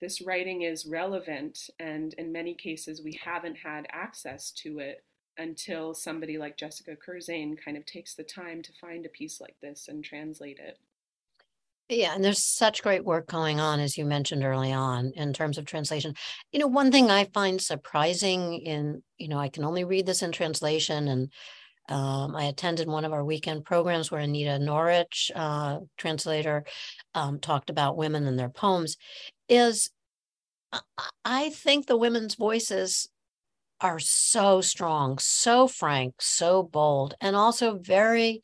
this 0.01 0.21
writing 0.21 0.63
is 0.63 0.87
relevant, 0.87 1.71
and 1.79 2.13
in 2.15 2.33
many 2.33 2.55
cases 2.55 3.03
we 3.03 3.19
haven't 3.25 3.57
had 3.57 3.87
access 3.93 4.51
to 4.63 4.81
it 4.81 5.05
until 5.39 5.95
somebody 5.95 6.37
like 6.37 6.59
Jessica 6.59 6.95
Kirzane 6.95 7.57
kind 7.65 7.77
of 7.77 7.87
takes 7.87 8.15
the 8.15 8.25
time 8.25 8.61
to 8.63 8.73
find 8.81 9.07
a 9.07 9.09
piece 9.09 9.41
like 9.41 9.57
this 9.63 9.89
and 9.89 10.05
translate 10.05 10.59
it. 10.59 10.79
Yeah, 11.89 12.15
and 12.15 12.25
there's 12.25 12.45
such 12.45 12.83
great 12.83 13.05
work 13.05 13.27
going 13.27 13.61
on, 13.61 13.81
as 13.81 13.97
you 13.97 14.05
mentioned 14.05 14.45
early 14.45 14.73
on, 14.73 15.13
in 15.15 15.33
terms 15.33 15.59
of 15.59 15.65
translation. 15.65 16.15
You 16.53 16.59
know, 16.59 16.67
one 16.67 16.91
thing 16.91 17.11
I 17.11 17.25
find 17.33 17.61
surprising 17.61 18.55
in, 18.55 19.03
you 19.19 19.29
know, 19.29 19.39
I 19.39 19.49
can 19.49 19.65
only 19.65 19.85
read 19.85 20.07
this 20.07 20.23
in 20.23 20.33
translation, 20.33 21.09
and 21.09 21.31
um, 21.89 22.37
I 22.37 22.45
attended 22.45 22.89
one 22.89 23.05
of 23.05 23.13
our 23.13 23.25
weekend 23.25 23.65
programs 23.65 24.11
where 24.11 24.21
Anita 24.21 24.59
Norich, 24.61 25.31
uh, 25.35 25.81
translator, 25.97 26.65
um, 27.15 27.41
talked 27.41 27.71
about 27.71 27.97
women 27.97 28.27
and 28.27 28.39
their 28.39 28.49
poems. 28.49 28.97
Is 29.49 29.91
I 31.25 31.51
think 31.51 31.87
the 31.87 31.97
women's 31.97 32.35
voices 32.35 33.09
are 33.81 33.99
so 33.99 34.61
strong, 34.61 35.19
so 35.19 35.67
frank, 35.67 36.15
so 36.21 36.63
bold, 36.63 37.15
and 37.21 37.35
also 37.35 37.79
very 37.79 38.43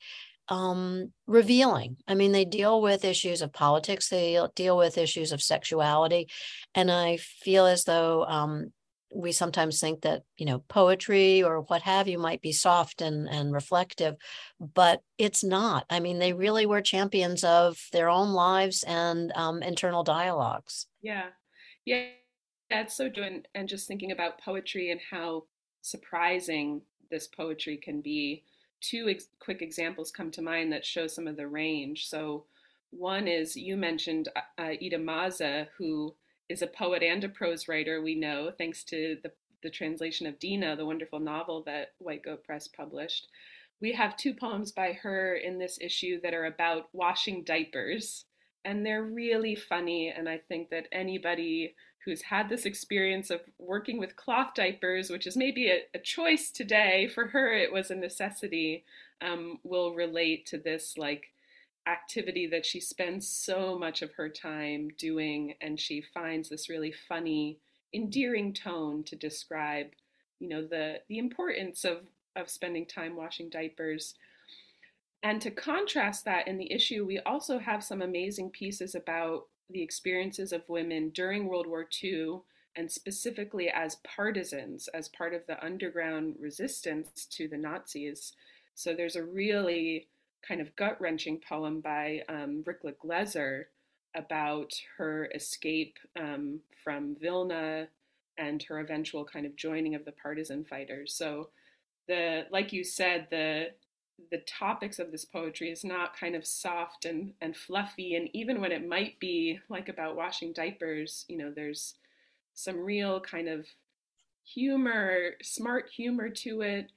um, 0.49 1.13
revealing. 1.27 1.97
I 2.07 2.15
mean, 2.15 2.33
they 2.33 2.45
deal 2.45 2.81
with 2.83 3.05
issues 3.05 3.43
of 3.43 3.53
politics, 3.53 4.09
they 4.09 4.41
deal 4.55 4.77
with 4.77 4.99
issues 4.99 5.33
of 5.33 5.43
sexuality. 5.43 6.29
And 6.75 6.91
I 6.91 7.19
feel 7.19 7.67
as 7.67 7.85
though 7.85 8.25
um, 8.25 8.73
we 9.15 9.33
sometimes 9.33 9.81
think 9.81 10.03
that, 10.03 10.23
you 10.37 10.47
know, 10.47 10.61
poetry 10.69 11.43
or 11.43 11.63
what 11.63 11.83
have 11.83 12.09
you 12.09 12.19
might 12.19 12.43
be 12.43 12.53
soft 12.53 13.01
and, 13.01 13.29
and 13.29 13.53
reflective, 13.53 14.17
but 14.61 15.03
it's 15.17 15.43
not. 15.43 15.87
I 15.89 16.01
mean, 16.01 16.19
they 16.19 16.33
really 16.33 16.67
were 16.67 16.83
champions 16.83 17.43
of 17.43 17.79
their 17.93 18.09
own 18.09 18.31
lives 18.31 18.83
and 18.83 19.33
um, 19.35 19.63
internal 19.63 20.03
dialogues. 20.03 20.87
Yeah. 21.01 21.29
Yeah. 21.85 22.05
That's 22.71 22.95
so 22.95 23.09
true. 23.09 23.25
And, 23.25 23.49
and 23.55 23.69
just 23.69 23.89
thinking 23.89 24.13
about 24.13 24.41
poetry 24.41 24.91
and 24.91 25.01
how 25.11 25.45
surprising 25.81 26.83
this 27.11 27.27
poetry 27.27 27.79
can 27.79 28.03
be 28.03 28.45
two 28.81 29.09
ex- 29.09 29.29
quick 29.41 29.63
examples 29.63 30.11
come 30.11 30.31
to 30.33 30.43
mind 30.43 30.73
that 30.73 30.85
show 30.85 31.07
some 31.07 31.27
of 31.27 31.37
the 31.37 31.49
range. 31.49 32.09
So, 32.09 32.45
one 32.91 33.29
is 33.29 33.55
you 33.55 33.77
mentioned 33.77 34.29
uh, 34.35 34.41
Ida 34.59 34.99
Maza, 34.99 35.69
who 35.77 36.15
is 36.49 36.63
a 36.63 36.67
poet 36.67 37.03
and 37.03 37.23
a 37.25 37.29
prose 37.29 37.69
writer, 37.69 38.01
we 38.01 38.15
know, 38.15 38.51
thanks 38.57 38.83
to 38.85 39.19
the, 39.23 39.31
the 39.63 39.71
translation 39.71 40.27
of 40.27 40.39
Dina, 40.39 40.77
the 40.77 40.87
wonderful 40.87 41.21
novel 41.21 41.63
that 41.67 41.93
White 41.99 42.23
Goat 42.23 42.45
Press 42.45 42.69
published. 42.69 43.29
We 43.81 43.93
have 43.93 44.17
two 44.17 44.35
poems 44.35 44.73
by 44.73 44.93
her 44.93 45.35
in 45.35 45.59
this 45.59 45.79
issue 45.81 46.21
that 46.23 46.35
are 46.35 46.47
about 46.47 46.89
washing 46.93 47.45
diapers, 47.45 48.25
and 48.65 48.85
they're 48.85 49.05
really 49.05 49.55
funny. 49.55 50.13
And 50.17 50.29
I 50.29 50.39
think 50.49 50.71
that 50.71 50.89
anybody 50.91 51.75
who's 52.05 52.23
had 52.23 52.49
this 52.49 52.65
experience 52.65 53.31
of 53.31 53.41
working 53.59 53.99
with 53.99 54.17
cloth 54.17 54.55
diapers, 54.55 55.11
which 55.11 55.27
is 55.27 55.37
maybe 55.37 55.69
a, 55.69 55.81
a 55.95 55.99
choice 55.99 56.51
today, 56.51 57.07
for 57.07 57.29
her 57.29 57.53
it 57.53 57.73
was 57.73 57.91
a 57.91 57.95
necessity, 57.95 58.85
um, 59.21 59.59
will 59.63 59.95
relate 59.95 60.47
to 60.47 60.59
this 60.59 60.97
like 60.97 61.27
activity 61.89 62.47
that 62.47 62.67
she 62.67 62.81
spends 62.81 63.27
so 63.27 63.79
much 63.79 64.03
of 64.03 64.13
her 64.13 64.29
time 64.29 64.91
doing, 64.99 65.55
and 65.61 65.81
she 65.81 66.03
finds 66.03 66.49
this 66.49 66.69
really 66.69 66.93
funny, 67.09 67.59
endearing 67.95 68.53
tone 68.53 69.03
to 69.05 69.17
describe, 69.17 69.89
you 70.39 70.49
know, 70.49 70.67
the 70.67 71.01
the 71.09 71.19
importance 71.19 71.85
of 71.85 71.99
of 72.37 72.51
spending 72.51 72.87
time 72.87 73.17
washing 73.17 73.49
diapers. 73.49 74.15
And 75.23 75.43
to 75.43 75.51
contrast 75.51 76.25
that 76.27 76.47
in 76.47 76.59
the 76.59 76.73
issue, 76.73 77.05
we 77.05 77.19
also 77.21 77.59
have 77.59 77.83
some 77.83 78.03
amazing 78.03 78.51
pieces 78.51 78.95
about 78.95 79.47
the 79.69 79.83
experiences 79.83 80.53
of 80.53 80.69
women 80.69 81.11
during 81.11 81.47
World 81.47 81.67
War 81.67 81.89
II 82.03 82.41
and 82.77 82.91
specifically 82.91 83.69
as 83.69 83.97
partisans, 83.97 84.89
as 84.95 85.09
part 85.09 85.35
of 85.35 85.45
the 85.47 85.63
underground 85.65 86.37
resistance 86.39 87.27
to 87.27 87.49
the 87.49 87.57
Nazis. 87.57 88.35
So 88.75 88.95
there's 88.95 89.17
a 89.17 89.25
really 89.25 90.07
kind 90.47 90.61
of 90.61 90.75
gut 90.77 91.01
wrenching 91.01 91.41
poem 91.47 91.81
by 91.81 92.23
um, 92.29 92.65
Rikla 92.67 92.95
Glezer 93.05 93.65
about 94.15 94.73
her 94.97 95.31
escape 95.35 95.99
um, 96.19 96.61
from 96.83 97.17
Vilna 97.21 97.89
and 98.39 98.63
her 98.65 98.81
eventual 98.81 99.25
kind 99.25 99.47
of 99.47 99.57
joining 99.57 99.95
of 99.95 100.05
the 100.05 100.13
partisan 100.13 100.65
fighters. 100.65 101.15
So 101.15 101.51
the 102.07 102.47
like 102.51 102.73
you 102.73 102.85
said, 102.85 103.29
the 103.31 103.69
the 104.31 104.39
topics 104.39 104.99
of 104.99 105.13
this 105.13 105.25
poetry 105.25 105.71
is 105.71 105.85
not 105.85 106.19
kind 106.19 106.35
of 106.35 106.45
soft 106.47 107.05
and, 107.05 107.35
and 107.41 107.57
fluffy. 107.57 108.17
And 108.17 108.29
even 108.33 108.61
when 108.61 108.73
it 108.73 108.87
might 108.87 109.21
be 109.21 109.61
like 109.69 109.89
about 109.89 110.17
washing 110.17 110.53
diapers, 110.53 111.25
you 111.29 111.39
know, 111.39 111.53
there's 111.55 111.95
some 112.55 112.79
real 112.79 113.21
kind 113.21 113.49
of 113.49 113.67
humor, 114.45 115.35
smart 115.43 115.91
humor 115.95 116.31
to 116.31 116.63
it. 116.63 116.91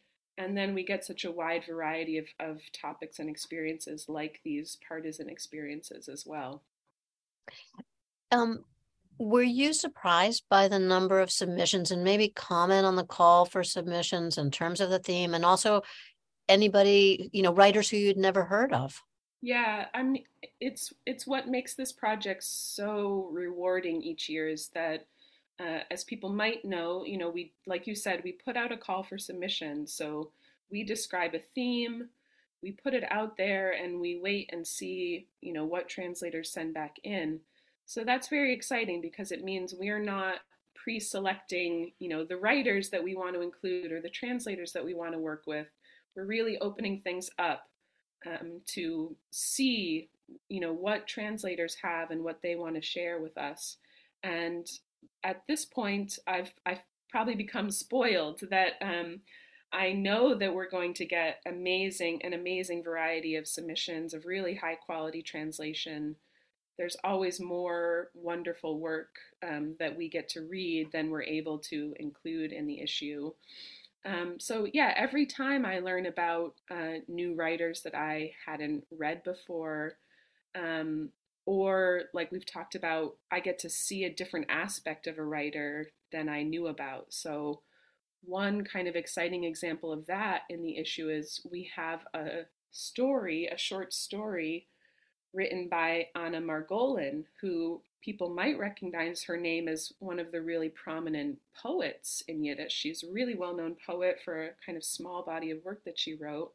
And 0.43 0.57
then 0.57 0.73
we 0.73 0.83
get 0.83 1.05
such 1.05 1.25
a 1.25 1.31
wide 1.31 1.63
variety 1.65 2.17
of, 2.17 2.25
of 2.39 2.61
topics 2.73 3.19
and 3.19 3.29
experiences 3.29 4.05
like 4.07 4.41
these 4.43 4.77
partisan 4.87 5.29
experiences 5.29 6.09
as 6.09 6.25
well. 6.25 6.63
Um, 8.31 8.65
were 9.17 9.43
you 9.43 9.73
surprised 9.73 10.43
by 10.49 10.67
the 10.67 10.79
number 10.79 11.19
of 11.19 11.31
submissions 11.31 11.91
and 11.91 12.03
maybe 12.03 12.29
comment 12.29 12.85
on 12.85 12.95
the 12.95 13.05
call 13.05 13.45
for 13.45 13.63
submissions 13.63 14.37
in 14.37 14.51
terms 14.51 14.81
of 14.81 14.89
the 14.89 14.99
theme 14.99 15.33
and 15.33 15.45
also 15.45 15.81
anybody, 16.49 17.29
you 17.31 17.43
know, 17.43 17.53
writers 17.53 17.89
who 17.89 17.97
you'd 17.97 18.17
never 18.17 18.43
heard 18.43 18.73
of? 18.73 19.01
Yeah, 19.41 19.85
I 19.93 20.03
mean, 20.03 20.23
it's 20.59 20.93
it's 21.05 21.25
what 21.25 21.47
makes 21.47 21.73
this 21.73 21.91
project 21.91 22.43
so 22.43 23.29
rewarding 23.31 24.01
each 24.01 24.29
year 24.29 24.47
is 24.47 24.69
that, 24.75 25.07
uh, 25.61 25.81
as 25.91 26.03
people 26.03 26.29
might 26.29 26.65
know, 26.65 27.05
you 27.05 27.17
know, 27.17 27.29
we 27.29 27.53
like 27.67 27.87
you 27.87 27.95
said, 27.95 28.21
we 28.23 28.31
put 28.31 28.57
out 28.57 28.71
a 28.71 28.77
call 28.77 29.03
for 29.03 29.17
submissions. 29.17 29.93
So 29.93 30.31
we 30.71 30.83
describe 30.83 31.33
a 31.35 31.39
theme, 31.39 32.09
we 32.63 32.71
put 32.71 32.93
it 32.93 33.03
out 33.11 33.37
there, 33.37 33.71
and 33.71 33.99
we 33.99 34.19
wait 34.21 34.49
and 34.51 34.65
see, 34.65 35.27
you 35.41 35.53
know, 35.53 35.65
what 35.65 35.89
translators 35.89 36.51
send 36.51 36.73
back 36.73 36.97
in. 37.03 37.39
So 37.85 38.03
that's 38.03 38.29
very 38.29 38.53
exciting 38.53 39.01
because 39.01 39.31
it 39.31 39.43
means 39.43 39.73
we 39.73 39.89
are 39.89 40.03
not 40.03 40.37
pre-selecting, 40.73 41.91
you 41.99 42.09
know, 42.09 42.23
the 42.23 42.37
writers 42.37 42.89
that 42.89 43.03
we 43.03 43.15
want 43.15 43.35
to 43.35 43.41
include 43.41 43.91
or 43.91 44.01
the 44.01 44.09
translators 44.09 44.71
that 44.71 44.85
we 44.85 44.93
want 44.93 45.11
to 45.13 45.19
work 45.19 45.43
with 45.45 45.67
we're 46.15 46.25
really 46.25 46.57
opening 46.59 47.01
things 47.01 47.29
up 47.39 47.69
um, 48.25 48.61
to 48.67 49.15
see 49.31 50.09
you 50.47 50.59
know 50.59 50.71
what 50.71 51.07
translators 51.07 51.75
have 51.81 52.11
and 52.11 52.23
what 52.23 52.41
they 52.41 52.55
want 52.55 52.75
to 52.75 52.81
share 52.81 53.19
with 53.19 53.37
us 53.37 53.77
and 54.23 54.67
at 55.23 55.43
this 55.47 55.65
point 55.65 56.17
i've 56.27 56.53
i've 56.65 56.81
probably 57.09 57.35
become 57.35 57.69
spoiled 57.69 58.41
that 58.49 58.73
um, 58.81 59.19
i 59.73 59.91
know 59.91 60.33
that 60.33 60.53
we're 60.53 60.69
going 60.69 60.93
to 60.93 61.05
get 61.05 61.41
amazing 61.45 62.21
an 62.23 62.33
amazing 62.33 62.83
variety 62.83 63.35
of 63.35 63.47
submissions 63.47 64.13
of 64.13 64.25
really 64.25 64.55
high 64.55 64.75
quality 64.75 65.21
translation. 65.21 66.15
There's 66.77 66.97
always 67.03 67.39
more 67.39 68.09
wonderful 68.13 68.79
work 68.79 69.15
um, 69.47 69.75
that 69.79 69.95
we 69.95 70.09
get 70.09 70.29
to 70.29 70.41
read 70.41 70.91
than 70.91 71.09
we're 71.09 71.23
able 71.23 71.59
to 71.59 71.93
include 71.99 72.51
in 72.51 72.65
the 72.65 72.81
issue. 72.81 73.31
Um, 74.03 74.39
so 74.39 74.67
yeah, 74.73 74.93
every 74.95 75.25
time 75.25 75.65
I 75.65 75.79
learn 75.79 76.07
about 76.07 76.55
uh, 76.71 76.99
new 77.07 77.35
writers 77.35 77.81
that 77.83 77.93
I 77.93 78.31
hadn't 78.45 78.85
read 78.89 79.23
before, 79.23 79.97
um, 80.55 81.09
or 81.45 82.03
like 82.13 82.31
we've 82.31 82.45
talked 82.45 82.75
about, 82.75 83.17
I 83.31 83.39
get 83.39 83.59
to 83.59 83.69
see 83.69 84.03
a 84.03 84.13
different 84.13 84.47
aspect 84.49 85.07
of 85.07 85.17
a 85.17 85.23
writer 85.23 85.91
than 86.11 86.29
I 86.29 86.43
knew 86.43 86.67
about. 86.67 87.07
So 87.09 87.61
one 88.23 88.63
kind 88.63 88.87
of 88.87 88.95
exciting 88.95 89.43
example 89.43 89.91
of 89.91 90.05
that 90.05 90.41
in 90.49 90.61
the 90.61 90.77
issue 90.77 91.09
is 91.09 91.45
we 91.49 91.71
have 91.75 92.01
a 92.13 92.43
story, 92.71 93.47
a 93.51 93.57
short 93.57 93.93
story 93.93 94.67
written 95.33 95.67
by 95.69 96.07
Anna 96.15 96.41
Margolin, 96.41 97.23
who 97.41 97.81
people 98.01 98.29
might 98.29 98.57
recognize 98.57 99.23
her 99.23 99.37
name 99.37 99.67
as 99.67 99.93
one 99.99 100.19
of 100.19 100.31
the 100.31 100.41
really 100.41 100.69
prominent 100.69 101.37
poets 101.61 102.23
in 102.27 102.43
Yiddish. 102.43 102.73
She's 102.73 103.03
a 103.03 103.11
really 103.11 103.35
well 103.35 103.55
known 103.55 103.75
poet 103.85 104.19
for 104.23 104.43
a 104.43 104.49
kind 104.65 104.77
of 104.77 104.83
small 104.83 105.23
body 105.23 105.51
of 105.51 105.63
work 105.63 105.83
that 105.85 105.99
she 105.99 106.15
wrote. 106.15 106.51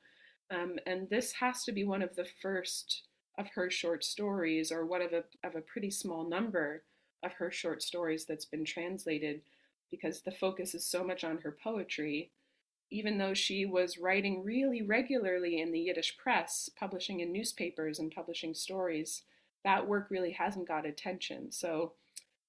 Um, 0.50 0.76
and 0.87 1.09
this 1.09 1.33
has 1.33 1.64
to 1.64 1.73
be 1.73 1.85
one 1.85 2.02
of 2.02 2.14
the 2.14 2.26
first 2.43 3.02
of 3.38 3.49
her 3.55 3.71
short 3.71 4.05
stories, 4.05 4.73
or 4.73 4.85
one 4.85 5.02
of 5.02 5.12
a, 5.12 5.25
of 5.47 5.55
a 5.55 5.61
pretty 5.61 5.90
small 5.90 6.28
number 6.28 6.83
of 7.23 7.33
her 7.35 7.50
short 7.50 7.83
stories 7.83 8.25
that's 8.25 8.45
been 8.45 8.64
translated, 8.64 9.43
because 9.90 10.21
the 10.21 10.31
focus 10.31 10.75
is 10.75 10.85
so 10.85 11.05
much 11.05 11.25
on 11.25 11.38
her 11.38 11.57
poetry. 11.62 12.31
Even 12.90 13.19
though 13.19 13.35
she 13.35 13.66
was 13.66 13.99
writing 13.99 14.45
really 14.45 14.81
regularly 14.81 15.61
in 15.61 15.73
the 15.73 15.81
Yiddish 15.81 16.16
press, 16.16 16.71
publishing 16.78 17.19
in 17.21 17.33
newspapers 17.33 17.99
and 17.99 18.14
publishing 18.14 18.55
stories, 18.55 19.23
that 19.64 19.88
work 19.88 20.07
really 20.09 20.31
hasn't 20.31 20.69
got 20.69 20.87
attention. 20.87 21.50
So 21.50 21.93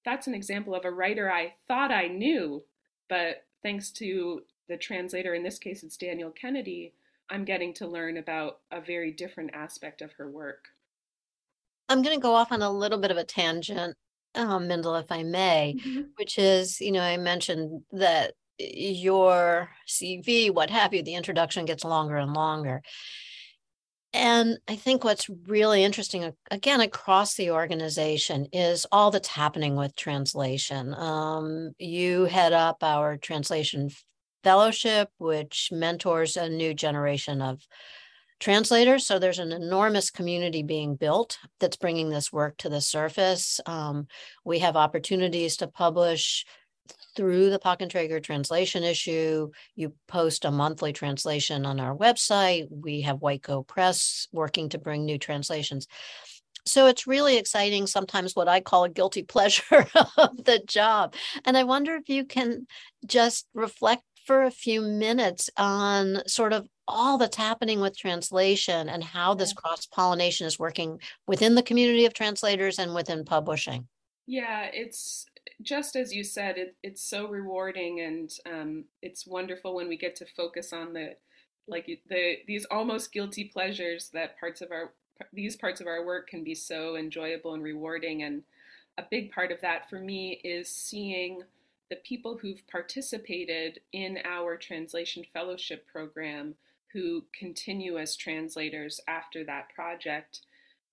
that's 0.05 0.27
an 0.27 0.35
example 0.35 0.75
of 0.75 0.85
a 0.85 0.91
writer 0.91 1.31
I 1.31 1.55
thought 1.67 1.91
I 1.91 2.07
knew, 2.07 2.63
but 3.09 3.45
thanks 3.63 3.89
to 3.93 4.43
the 4.69 4.77
translator, 4.77 5.33
in 5.33 5.43
this 5.43 5.57
case 5.57 5.81
it's 5.83 5.97
Daniel 5.97 6.29
Kennedy, 6.29 6.93
I'm 7.29 7.43
getting 7.43 7.73
to 7.73 7.87
learn 7.87 8.17
about 8.17 8.59
a 8.71 8.79
very 8.79 9.11
different 9.11 9.51
aspect 9.53 10.01
of 10.01 10.13
her 10.13 10.29
work. 10.29 10.65
I'm 11.89 12.01
going 12.01 12.15
to 12.15 12.21
go 12.21 12.33
off 12.35 12.51
on 12.51 12.61
a 12.61 12.71
little 12.71 12.99
bit 12.99 13.11
of 13.11 13.17
a 13.17 13.23
tangent, 13.23 13.95
um, 14.35 14.67
Mindl, 14.67 14.99
if 15.01 15.11
I 15.11 15.23
may, 15.23 15.75
mm-hmm. 15.77 16.01
which 16.17 16.37
is, 16.37 16.81
you 16.81 16.91
know, 16.91 17.01
I 17.01 17.17
mentioned 17.17 17.83
that 17.91 18.33
your 18.59 19.69
CV, 19.87 20.51
what 20.51 20.69
have 20.69 20.93
you, 20.93 21.03
the 21.03 21.15
introduction 21.15 21.65
gets 21.65 21.83
longer 21.83 22.17
and 22.17 22.33
longer 22.33 22.81
And 24.13 24.57
I 24.67 24.75
think 24.75 25.03
what's 25.03 25.29
really 25.29 25.83
interesting, 25.83 26.33
again, 26.49 26.81
across 26.81 27.35
the 27.35 27.51
organization, 27.51 28.47
is 28.51 28.85
all 28.91 29.11
that's 29.11 29.27
happening 29.27 29.75
with 29.75 29.95
translation. 29.95 30.93
Um, 30.95 31.73
you 31.77 32.25
head 32.25 32.53
up 32.53 32.83
our 32.83 33.17
translation 33.17 33.91
fellowship, 34.43 35.09
which 35.17 35.69
mentors 35.71 36.37
a 36.37 36.49
new 36.49 36.73
generation 36.73 37.41
of 37.41 37.67
translators. 38.39 39.05
So 39.05 39.19
there's 39.19 39.39
an 39.39 39.51
enormous 39.51 40.09
community 40.09 40.63
being 40.63 40.95
built 40.95 41.37
that's 41.59 41.77
bringing 41.77 42.09
this 42.09 42.31
work 42.31 42.57
to 42.57 42.69
the 42.69 42.81
surface. 42.81 43.59
Um, 43.65 44.07
we 44.43 44.59
have 44.59 44.75
opportunities 44.75 45.57
to 45.57 45.67
publish 45.67 46.45
through 47.15 47.49
the 47.49 47.59
Treger 47.59 48.21
translation 48.21 48.83
issue. 48.83 49.49
You 49.75 49.93
post 50.07 50.45
a 50.45 50.51
monthly 50.51 50.93
translation 50.93 51.65
on 51.65 51.79
our 51.79 51.95
website. 51.95 52.67
We 52.69 53.01
have 53.01 53.19
Goat 53.19 53.67
Press 53.67 54.27
working 54.31 54.69
to 54.69 54.77
bring 54.77 55.03
new 55.03 55.17
translations. 55.17 55.87
So 56.65 56.87
it's 56.87 57.07
really 57.07 57.37
exciting, 57.37 57.87
sometimes 57.87 58.35
what 58.35 58.47
I 58.47 58.59
call 58.59 58.83
a 58.83 58.89
guilty 58.89 59.23
pleasure 59.35 59.87
of 60.17 60.43
the 60.43 60.61
job. 60.67 61.15
And 61.43 61.57
I 61.57 61.63
wonder 61.63 61.95
if 61.95 62.07
you 62.07 62.25
can 62.25 62.67
just 63.05 63.47
reflect 63.53 64.03
for 64.25 64.43
a 64.43 64.51
few 64.51 64.81
minutes 64.81 65.49
on 65.57 66.21
sort 66.27 66.53
of 66.53 66.67
all 66.87 67.17
that's 67.17 67.37
happening 67.37 67.79
with 67.79 67.97
translation 67.97 68.89
and 68.89 69.03
how 69.03 69.33
this 69.33 69.53
cross 69.53 69.85
pollination 69.85 70.47
is 70.47 70.59
working 70.59 70.99
within 71.27 71.55
the 71.55 71.63
community 71.63 72.05
of 72.05 72.13
translators 72.13 72.79
and 72.79 72.93
within 72.93 73.25
publishing. 73.25 73.87
Yeah, 74.25 74.69
it's 74.73 75.25
just 75.61 75.95
as 75.95 76.13
you 76.13 76.23
said, 76.23 76.57
it, 76.57 76.75
it's 76.83 77.01
so 77.01 77.27
rewarding 77.27 78.01
and 78.01 78.31
um, 78.45 78.85
it's 79.01 79.25
wonderful 79.25 79.75
when 79.75 79.87
we 79.87 79.97
get 79.97 80.15
to 80.17 80.25
focus 80.25 80.73
on 80.73 80.93
the 80.93 81.15
like 81.67 81.99
the 82.09 82.37
these 82.47 82.65
almost 82.71 83.11
guilty 83.11 83.45
pleasures 83.45 84.09
that 84.13 84.39
parts 84.39 84.61
of 84.61 84.71
our 84.71 84.93
these 85.33 85.55
parts 85.55 85.81
of 85.81 85.87
our 85.87 86.05
work 86.05 86.29
can 86.29 86.43
be 86.43 86.55
so 86.55 86.95
enjoyable 86.95 87.53
and 87.53 87.63
rewarding 87.63 88.23
and 88.23 88.43
a 88.97 89.03
big 89.09 89.31
part 89.31 89.51
of 89.51 89.59
that 89.61 89.89
for 89.89 89.99
me 89.99 90.39
is 90.43 90.69
seeing 90.69 91.41
the 91.89 91.97
people 91.97 92.37
who've 92.37 92.65
participated 92.67 93.79
in 93.93 94.19
our 94.25 94.57
translation 94.57 95.23
fellowship 95.33 95.85
program 95.87 96.53
who 96.97 97.23
continue 97.37 97.99
as 97.99 98.15
translators 98.15 98.99
after 99.07 99.43
that 99.43 99.69
project 99.75 100.41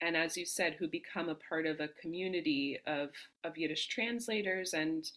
and 0.04 0.16
as 0.16 0.36
you 0.36 0.44
said, 0.44 0.74
who 0.74 0.86
become 0.86 1.30
a 1.30 1.34
part 1.34 1.64
of 1.64 1.80
a 1.80 1.88
community 1.88 2.78
of, 2.86 3.10
of 3.42 3.56
Yiddish 3.56 3.86
translators 3.86 4.74
and 4.74 5.10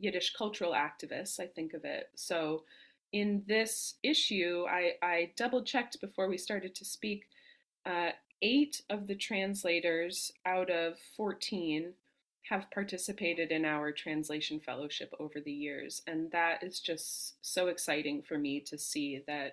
Yiddish 0.00 0.32
cultural 0.34 0.72
activists, 0.72 1.38
I 1.38 1.46
think 1.46 1.74
of 1.74 1.84
it. 1.84 2.10
So 2.16 2.64
in 3.12 3.44
this 3.46 3.94
issue, 4.02 4.64
I, 4.68 4.94
I 5.00 5.32
double 5.36 5.62
checked 5.62 6.00
before 6.00 6.28
we 6.28 6.38
started 6.38 6.74
to 6.74 6.84
speak. 6.84 7.26
Uh, 7.84 8.10
eight 8.42 8.82
of 8.90 9.06
the 9.06 9.14
translators 9.14 10.32
out 10.44 10.70
of 10.70 10.94
14 11.16 11.92
have 12.50 12.70
participated 12.72 13.52
in 13.52 13.64
our 13.64 13.92
translation 13.92 14.58
fellowship 14.58 15.12
over 15.20 15.40
the 15.40 15.52
years. 15.52 16.02
And 16.06 16.30
that 16.32 16.64
is 16.64 16.80
just 16.80 17.34
so 17.42 17.68
exciting 17.68 18.22
for 18.22 18.38
me 18.38 18.60
to 18.60 18.76
see 18.76 19.22
that 19.26 19.52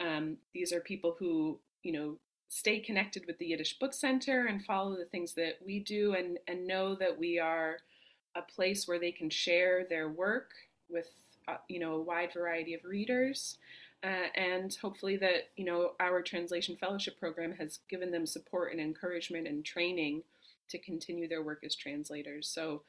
um, 0.00 0.36
these 0.52 0.72
are 0.72 0.80
people 0.80 1.16
who, 1.18 1.58
you 1.82 1.92
know, 1.92 2.16
stay 2.48 2.78
connected 2.78 3.24
with 3.26 3.38
the 3.38 3.46
Yiddish 3.46 3.78
Book 3.78 3.92
Center 3.92 4.46
and 4.46 4.64
follow 4.64 4.96
the 4.96 5.06
things 5.06 5.34
that 5.34 5.58
we 5.64 5.80
do 5.80 6.14
and, 6.14 6.38
and 6.46 6.66
know 6.66 6.94
that 6.94 7.18
we 7.18 7.38
are 7.38 7.78
a 8.36 8.42
place 8.42 8.86
where 8.86 8.98
they 8.98 9.12
can 9.12 9.30
share 9.30 9.86
their 9.88 10.08
work 10.08 10.50
with 10.88 11.08
uh, 11.46 11.56
you 11.68 11.78
know 11.78 11.94
a 11.94 12.02
wide 12.02 12.32
variety 12.32 12.74
of 12.74 12.84
readers. 12.84 13.58
Uh, 14.02 14.28
and 14.34 14.76
hopefully 14.82 15.16
that 15.16 15.48
you 15.56 15.64
know 15.64 15.92
our 16.00 16.22
translation 16.22 16.76
fellowship 16.76 17.18
program 17.18 17.52
has 17.52 17.80
given 17.88 18.10
them 18.10 18.26
support 18.26 18.72
and 18.72 18.80
encouragement 18.80 19.46
and 19.46 19.64
training 19.64 20.22
to 20.68 20.78
continue 20.78 21.28
their 21.28 21.42
work 21.42 21.62
as 21.64 21.74
translators. 21.74 22.48
So 22.48 22.82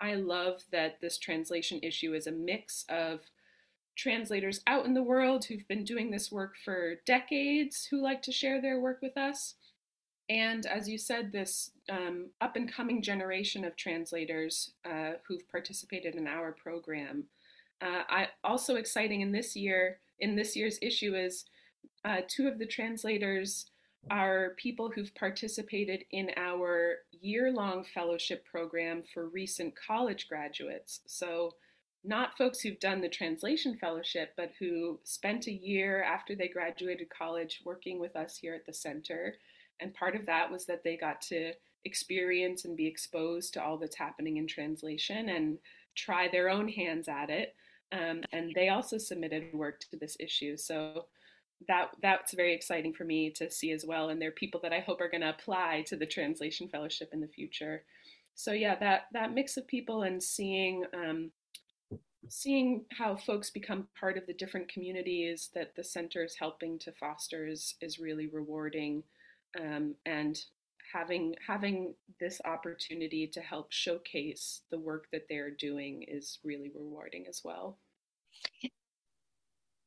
i 0.00 0.14
love 0.14 0.62
that 0.72 1.00
this 1.00 1.16
translation 1.16 1.78
issue 1.82 2.12
is 2.12 2.26
a 2.26 2.32
mix 2.32 2.84
of 2.88 3.20
translators 3.96 4.60
out 4.66 4.86
in 4.86 4.94
the 4.94 5.02
world 5.02 5.44
who've 5.44 5.66
been 5.68 5.84
doing 5.84 6.10
this 6.10 6.32
work 6.32 6.54
for 6.64 6.94
decades 7.06 7.86
who 7.90 8.02
like 8.02 8.22
to 8.22 8.32
share 8.32 8.60
their 8.60 8.80
work 8.80 9.00
with 9.02 9.16
us. 9.16 9.54
And 10.28 10.64
as 10.66 10.88
you 10.88 10.98
said, 10.98 11.32
this 11.32 11.72
um, 11.90 12.30
up 12.40 12.56
and 12.56 12.72
coming 12.72 13.02
generation 13.02 13.64
of 13.64 13.76
translators 13.76 14.72
uh, 14.84 15.12
who've 15.26 15.48
participated 15.50 16.14
in 16.14 16.26
our 16.26 16.52
program. 16.52 17.24
Uh, 17.82 18.02
I, 18.08 18.28
also 18.44 18.76
exciting 18.76 19.20
in 19.20 19.32
this 19.32 19.56
year, 19.56 19.98
in 20.20 20.36
this 20.36 20.56
year's 20.56 20.78
issue, 20.80 21.14
is 21.14 21.44
uh, 22.04 22.18
two 22.28 22.46
of 22.46 22.58
the 22.58 22.66
translators 22.66 23.66
are 24.10 24.54
people 24.56 24.90
who've 24.90 25.14
participated 25.14 26.04
in 26.10 26.30
our 26.36 26.98
year 27.20 27.52
long 27.52 27.84
fellowship 27.84 28.44
program 28.44 29.02
for 29.12 29.28
recent 29.28 29.74
college 29.76 30.28
graduates. 30.28 31.00
So 31.06 31.52
not 32.04 32.36
folks 32.36 32.60
who've 32.60 32.80
done 32.80 33.00
the 33.00 33.08
translation 33.08 33.76
fellowship, 33.76 34.30
but 34.36 34.52
who 34.58 34.98
spent 35.04 35.46
a 35.46 35.52
year 35.52 36.02
after 36.02 36.34
they 36.34 36.48
graduated 36.48 37.08
college 37.10 37.62
working 37.64 38.00
with 38.00 38.16
us 38.16 38.36
here 38.36 38.54
at 38.54 38.66
the 38.66 38.74
center. 38.74 39.36
And 39.80 39.94
part 39.94 40.16
of 40.16 40.26
that 40.26 40.50
was 40.50 40.66
that 40.66 40.82
they 40.82 40.96
got 40.96 41.20
to 41.22 41.52
experience 41.84 42.64
and 42.64 42.76
be 42.76 42.86
exposed 42.86 43.54
to 43.54 43.62
all 43.62 43.78
that's 43.78 43.96
happening 43.96 44.36
in 44.36 44.46
translation 44.46 45.28
and 45.28 45.58
try 45.96 46.28
their 46.28 46.48
own 46.48 46.68
hands 46.68 47.08
at 47.08 47.30
it. 47.30 47.54
Um, 47.92 48.22
and 48.32 48.52
they 48.54 48.68
also 48.68 48.98
submitted 48.98 49.52
work 49.52 49.80
to 49.80 49.96
this 49.96 50.16
issue. 50.18 50.56
So 50.56 51.06
that 51.68 51.90
that's 52.00 52.34
very 52.34 52.54
exciting 52.54 52.92
for 52.92 53.04
me 53.04 53.30
to 53.30 53.50
see 53.50 53.70
as 53.70 53.84
well. 53.84 54.08
And 54.08 54.20
they're 54.20 54.32
people 54.32 54.60
that 54.62 54.72
I 54.72 54.80
hope 54.80 55.00
are 55.00 55.10
going 55.10 55.20
to 55.20 55.30
apply 55.30 55.84
to 55.86 55.96
the 55.96 56.06
translation 56.06 56.68
fellowship 56.68 57.10
in 57.12 57.20
the 57.20 57.28
future. 57.28 57.84
So 58.34 58.52
yeah, 58.52 58.76
that 58.76 59.02
that 59.12 59.34
mix 59.34 59.56
of 59.56 59.66
people 59.66 60.02
and 60.02 60.22
seeing 60.22 60.84
um, 60.94 61.30
seeing 62.28 62.84
how 62.90 63.16
folks 63.16 63.50
become 63.50 63.88
part 63.98 64.16
of 64.16 64.26
the 64.26 64.34
different 64.34 64.68
communities 64.68 65.50
that 65.54 65.74
the 65.76 65.84
center 65.84 66.22
is 66.22 66.36
helping 66.38 66.78
to 66.80 66.92
foster 66.92 67.46
is, 67.46 67.74
is 67.80 67.98
really 67.98 68.28
rewarding. 68.28 69.02
Um, 69.60 69.94
and 70.06 70.38
having 70.92 71.34
having 71.46 71.94
this 72.20 72.40
opportunity 72.44 73.26
to 73.26 73.40
help 73.40 73.70
showcase 73.70 74.62
the 74.70 74.78
work 74.78 75.06
that 75.12 75.26
they're 75.28 75.50
doing 75.50 76.04
is 76.06 76.38
really 76.44 76.70
rewarding 76.74 77.26
as 77.28 77.42
well. 77.44 77.78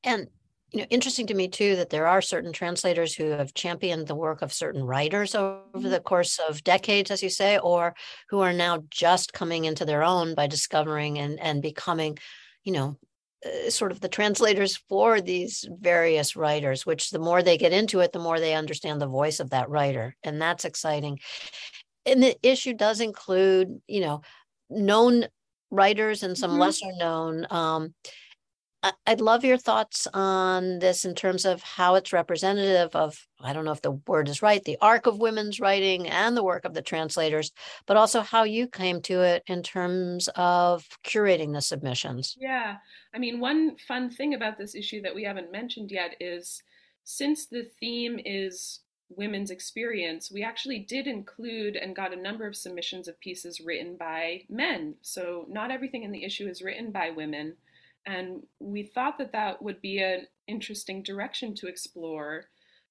And 0.04 0.28
you 0.76 0.82
know 0.82 0.88
interesting 0.90 1.26
to 1.28 1.34
me 1.34 1.48
too 1.48 1.78
that 1.78 1.90
there 1.90 2.06
are 2.06 2.22
certain 2.22 2.52
translators 2.52 3.16
who 3.16 3.30
have 3.30 3.54
championed 3.54 4.08
the 4.08 4.16
work 4.16 4.42
of 4.42 4.52
certain 4.52 4.84
writers 4.84 5.34
over 5.34 5.64
mm-hmm. 5.74 5.90
the 5.90 6.02
course 6.02 6.38
of 6.50 6.66
decades 6.66 7.12
as 7.12 7.24
you 7.24 7.30
say 7.30 7.58
or 7.60 7.96
who 8.30 8.42
are 8.42 8.52
now 8.52 8.84
just 8.90 9.32
coming 9.32 9.64
into 9.64 9.86
their 9.86 10.04
own 10.04 10.36
by 10.36 10.48
discovering 10.48 11.18
and 11.18 11.40
and 11.40 11.62
becoming 11.62 12.18
you 12.66 12.74
know 12.74 12.98
uh, 13.46 13.70
sort 13.70 13.94
of 13.94 14.02
the 14.02 14.10
translators 14.10 14.76
for 14.90 15.22
these 15.22 15.66
various 15.80 16.36
writers 16.36 16.86
which 16.86 17.10
the 17.10 17.20
more 17.20 17.42
they 17.42 17.58
get 17.58 17.72
into 17.72 18.02
it 18.02 18.12
the 18.12 18.20
more 18.20 18.42
they 18.42 18.54
understand 18.54 19.00
the 19.00 19.08
voice 19.08 19.40
of 19.40 19.52
that 19.52 19.70
writer 19.70 20.14
and 20.24 20.42
that's 20.42 20.66
exciting 20.66 21.18
and 22.06 22.22
the 22.22 22.36
issue 22.44 22.74
does 22.74 23.00
include 23.00 23.80
you 23.88 24.02
know 24.02 24.22
known 24.70 25.26
writers 25.72 26.22
and 26.22 26.38
some 26.38 26.52
mm-hmm. 26.52 26.60
lesser 26.60 26.92
known 26.98 27.48
um, 27.50 27.94
I'd 29.08 29.22
love 29.22 29.44
your 29.44 29.58
thoughts 29.58 30.08
on 30.14 30.80
this 30.80 31.06
in 31.06 31.16
terms 31.16 31.46
of 31.46 31.62
how 31.64 31.96
it's 31.96 32.14
representative 32.14 32.96
of, 32.96 33.28
I 33.42 33.54
don't 33.54 33.66
know 33.66 33.72
if 33.72 33.82
the 33.82 34.00
word 34.08 34.30
is 34.30 34.42
right, 34.42 34.64
the 34.64 34.78
arc 34.82 35.08
of 35.08 35.20
women's 35.20 35.60
writing 35.60 36.08
and 36.08 36.36
the 36.36 36.44
work 36.44 36.66
of 36.66 36.74
the 36.74 36.82
translators, 36.82 37.52
but 37.86 37.98
also 37.98 38.22
how 38.22 38.44
you 38.44 38.68
came 38.68 39.02
to 39.04 39.22
it 39.22 39.44
in 39.48 39.64
terms 39.64 40.30
of 40.36 40.86
curating 41.04 41.54
the 41.54 41.62
submissions. 41.62 42.36
Yeah. 42.40 42.78
I 43.14 43.20
mean, 43.20 43.40
one 43.40 43.78
fun 43.88 44.10
thing 44.10 44.34
about 44.34 44.58
this 44.58 44.76
issue 44.76 45.02
that 45.02 45.16
we 45.16 45.24
haven't 45.24 45.52
mentioned 45.52 45.92
yet 45.92 46.16
is 46.20 46.62
since 47.04 47.46
the 47.46 47.68
theme 47.80 48.20
is 48.24 48.82
women's 49.10 49.52
experience, 49.52 50.32
we 50.32 50.44
actually 50.44 50.80
did 50.80 51.08
include 51.08 51.76
and 51.76 51.96
got 51.96 52.14
a 52.14 52.22
number 52.22 52.48
of 52.48 52.56
submissions 52.56 53.08
of 53.08 53.20
pieces 53.20 53.62
written 53.62 53.96
by 53.96 54.42
men. 54.50 54.96
So 55.02 55.46
not 55.48 55.72
everything 55.72 56.04
in 56.04 56.12
the 56.12 56.24
issue 56.24 56.48
is 56.48 56.62
written 56.62 56.92
by 56.92 57.12
women. 57.12 57.56
And 58.06 58.44
we 58.60 58.84
thought 58.84 59.18
that 59.18 59.32
that 59.32 59.62
would 59.62 59.82
be 59.82 60.00
an 60.00 60.28
interesting 60.48 61.02
direction 61.02 61.56
to 61.56 61.68
explore 61.68 62.46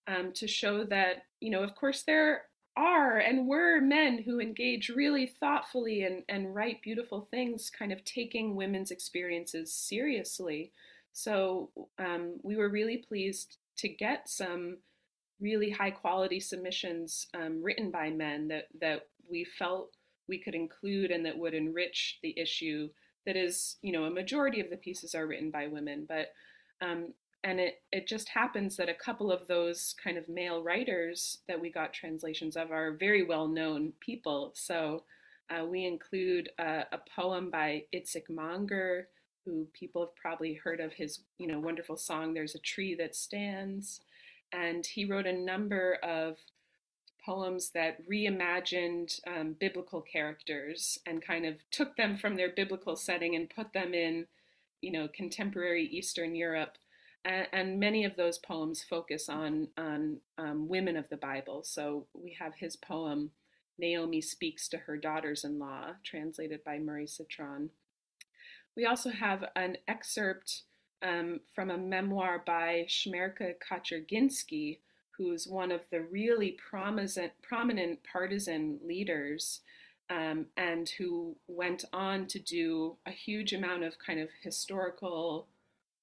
um, 0.06 0.32
to 0.34 0.46
show 0.46 0.84
that, 0.84 1.24
you 1.40 1.50
know, 1.50 1.62
of 1.62 1.74
course, 1.74 2.02
there 2.02 2.42
are 2.76 3.18
and 3.18 3.46
were 3.46 3.80
men 3.80 4.22
who 4.24 4.40
engage 4.40 4.88
really 4.88 5.26
thoughtfully 5.26 6.02
and, 6.02 6.24
and 6.28 6.54
write 6.54 6.82
beautiful 6.82 7.28
things, 7.30 7.70
kind 7.70 7.92
of 7.92 8.04
taking 8.04 8.56
women's 8.56 8.90
experiences 8.90 9.72
seriously. 9.72 10.72
So 11.12 11.70
um, 11.98 12.40
we 12.42 12.56
were 12.56 12.68
really 12.68 12.96
pleased 12.96 13.58
to 13.78 13.88
get 13.88 14.28
some 14.28 14.78
really 15.40 15.70
high 15.70 15.90
quality 15.90 16.40
submissions 16.40 17.28
um, 17.34 17.62
written 17.62 17.90
by 17.90 18.10
men 18.10 18.48
that, 18.48 18.64
that 18.80 19.06
we 19.30 19.44
felt 19.44 19.96
we 20.28 20.38
could 20.38 20.54
include 20.54 21.10
and 21.10 21.24
that 21.26 21.38
would 21.38 21.54
enrich 21.54 22.18
the 22.22 22.38
issue 22.38 22.88
that 23.26 23.36
is, 23.36 23.76
you 23.82 23.92
know, 23.92 24.04
a 24.04 24.10
majority 24.10 24.60
of 24.60 24.70
the 24.70 24.76
pieces 24.76 25.14
are 25.14 25.26
written 25.26 25.50
by 25.50 25.66
women, 25.66 26.06
but 26.08 26.32
um, 26.80 27.14
and 27.44 27.60
it, 27.60 27.82
it 27.92 28.08
just 28.08 28.30
happens 28.30 28.76
that 28.76 28.88
a 28.88 28.94
couple 28.94 29.30
of 29.30 29.46
those 29.46 29.94
kind 30.02 30.16
of 30.16 30.28
male 30.28 30.62
writers 30.62 31.38
that 31.46 31.60
we 31.60 31.70
got 31.70 31.92
translations 31.92 32.56
of 32.56 32.70
are 32.70 32.92
very 32.92 33.22
well 33.22 33.46
known 33.46 33.92
people. 34.00 34.52
So 34.54 35.04
uh, 35.50 35.64
we 35.66 35.84
include 35.84 36.48
a, 36.58 36.84
a, 36.90 36.98
poem 37.14 37.50
by 37.50 37.84
Itzik 37.94 38.30
Manger, 38.30 39.08
who 39.44 39.66
people 39.74 40.00
have 40.00 40.16
probably 40.16 40.54
heard 40.54 40.80
of 40.80 40.94
his 40.94 41.20
you 41.38 41.46
know 41.46 41.60
wonderful 41.60 41.98
song 41.98 42.32
"There's 42.32 42.54
a 42.54 42.60
Tree 42.60 42.94
That 42.94 43.14
Stands," 43.14 44.00
and 44.52 44.86
he 44.86 45.04
wrote 45.04 45.26
a 45.26 45.32
number 45.32 45.98
of 46.02 46.38
poems 47.24 47.70
that 47.70 48.06
reimagined 48.08 49.20
um, 49.26 49.54
biblical 49.58 50.00
characters 50.00 50.98
and 51.06 51.24
kind 51.24 51.46
of 51.46 51.56
took 51.70 51.96
them 51.96 52.16
from 52.16 52.36
their 52.36 52.50
biblical 52.50 52.96
setting 52.96 53.34
and 53.34 53.50
put 53.50 53.72
them 53.72 53.94
in 53.94 54.26
you 54.80 54.92
know 54.92 55.08
contemporary 55.08 55.86
Eastern 55.86 56.34
Europe 56.34 56.76
and, 57.24 57.80
many 57.80 58.04
of 58.04 58.16
those 58.16 58.38
poems 58.38 58.82
focus 58.82 59.28
on 59.28 59.68
on 59.78 60.18
um, 60.36 60.68
women 60.68 60.96
of 60.96 61.08
the 61.08 61.16
Bible. 61.16 61.62
So 61.64 62.06
we 62.12 62.36
have 62.38 62.54
his 62.56 62.76
poem 62.76 63.30
Naomi 63.78 64.20
speaks 64.20 64.68
to 64.68 64.78
her 64.78 64.96
daughters-in-law, 64.96 65.94
translated 66.04 66.62
by 66.64 66.78
Murray 66.78 67.06
Citron. 67.06 67.70
We 68.76 68.86
also 68.86 69.10
have 69.10 69.44
an 69.56 69.78
excerpt 69.88 70.62
um, 71.02 71.40
from 71.54 71.70
a 71.70 71.78
memoir 71.78 72.42
by 72.44 72.86
Shmerka 72.88 73.54
Kaczerginski, 73.58 74.78
who's 75.16 75.46
one 75.46 75.70
of 75.72 75.80
the 75.90 76.02
really 76.02 76.56
prominent, 76.70 77.32
prominent 77.42 78.00
partisan 78.10 78.78
leaders 78.84 79.60
um, 80.10 80.46
and 80.56 80.88
who 80.98 81.36
went 81.46 81.84
on 81.92 82.26
to 82.26 82.38
do 82.38 82.96
a 83.06 83.10
huge 83.10 83.52
amount 83.52 83.84
of 83.84 83.98
kind 83.98 84.20
of 84.20 84.28
historical 84.42 85.48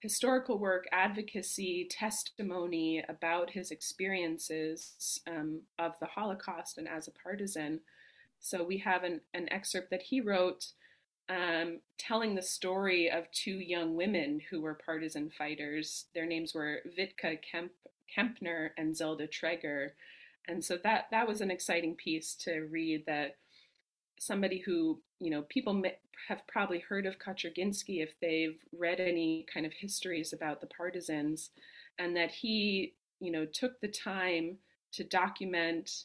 historical 0.02 0.58
work, 0.58 0.88
advocacy, 0.91 1.88
testimony 1.88 3.04
about 3.08 3.52
his 3.52 3.69
experiences 3.69 5.21
um, 5.28 5.62
of 5.78 5.93
the 6.00 6.08
Holocaust 6.08 6.80
and 6.80 6.88
as 6.88 7.08
a 7.08 7.12
partisan. 7.12 7.80
So 8.39 8.63
we 8.63 8.80
have 8.80 9.04
an, 9.04 9.21
an 9.36 9.47
excerpt 9.54 9.91
that 9.91 10.02
he 10.02 10.19
wrote 10.19 10.71
um, 11.30 11.82
telling 12.00 12.34
the 12.34 12.41
story 12.41 13.12
of 13.12 13.32
two 13.32 13.60
young 13.60 13.95
women 13.95 14.41
who 14.50 14.62
were 14.62 14.74
partisan 14.74 15.30
fighters. 15.30 16.06
Their 16.15 16.26
names 16.26 16.56
were 16.56 16.80
Vitka 16.97 17.38
Kemp, 17.41 17.71
Kempner 18.15 18.69
and 18.78 18.95
Zelda 18.95 19.28
Treger. 19.28 19.91
And 20.47 20.63
so 20.63 20.78
that, 20.84 21.06
that 21.12 21.28
was 21.28 21.41
an 21.41 21.52
exciting 21.52 21.95
piece 21.95 22.34
to 22.36 22.67
read 22.71 23.06
that 23.06 23.36
somebody 24.21 24.60
who 24.60 25.00
you 25.19 25.32
know 25.32 25.41
people 25.50 25.82
have 26.28 26.45
probably 26.47 26.80
heard 26.80 27.06
of 27.08 27.17
Kaczerginski 27.17 28.04
if 28.04 28.12
they've 28.21 28.58
read 28.78 29.00
any 29.00 29.45
kind 29.52 29.65
of 29.65 29.74
histories 29.74 30.32
about 30.32 30.62
the 30.62 30.67
partisans, 30.67 31.50
and 31.97 32.15
that 32.15 32.32
he 32.32 32.93
you 33.19 33.32
know 33.32 33.45
took 33.45 33.82
the 33.82 33.88
time 33.88 34.58
to 34.93 35.04
document 35.04 36.04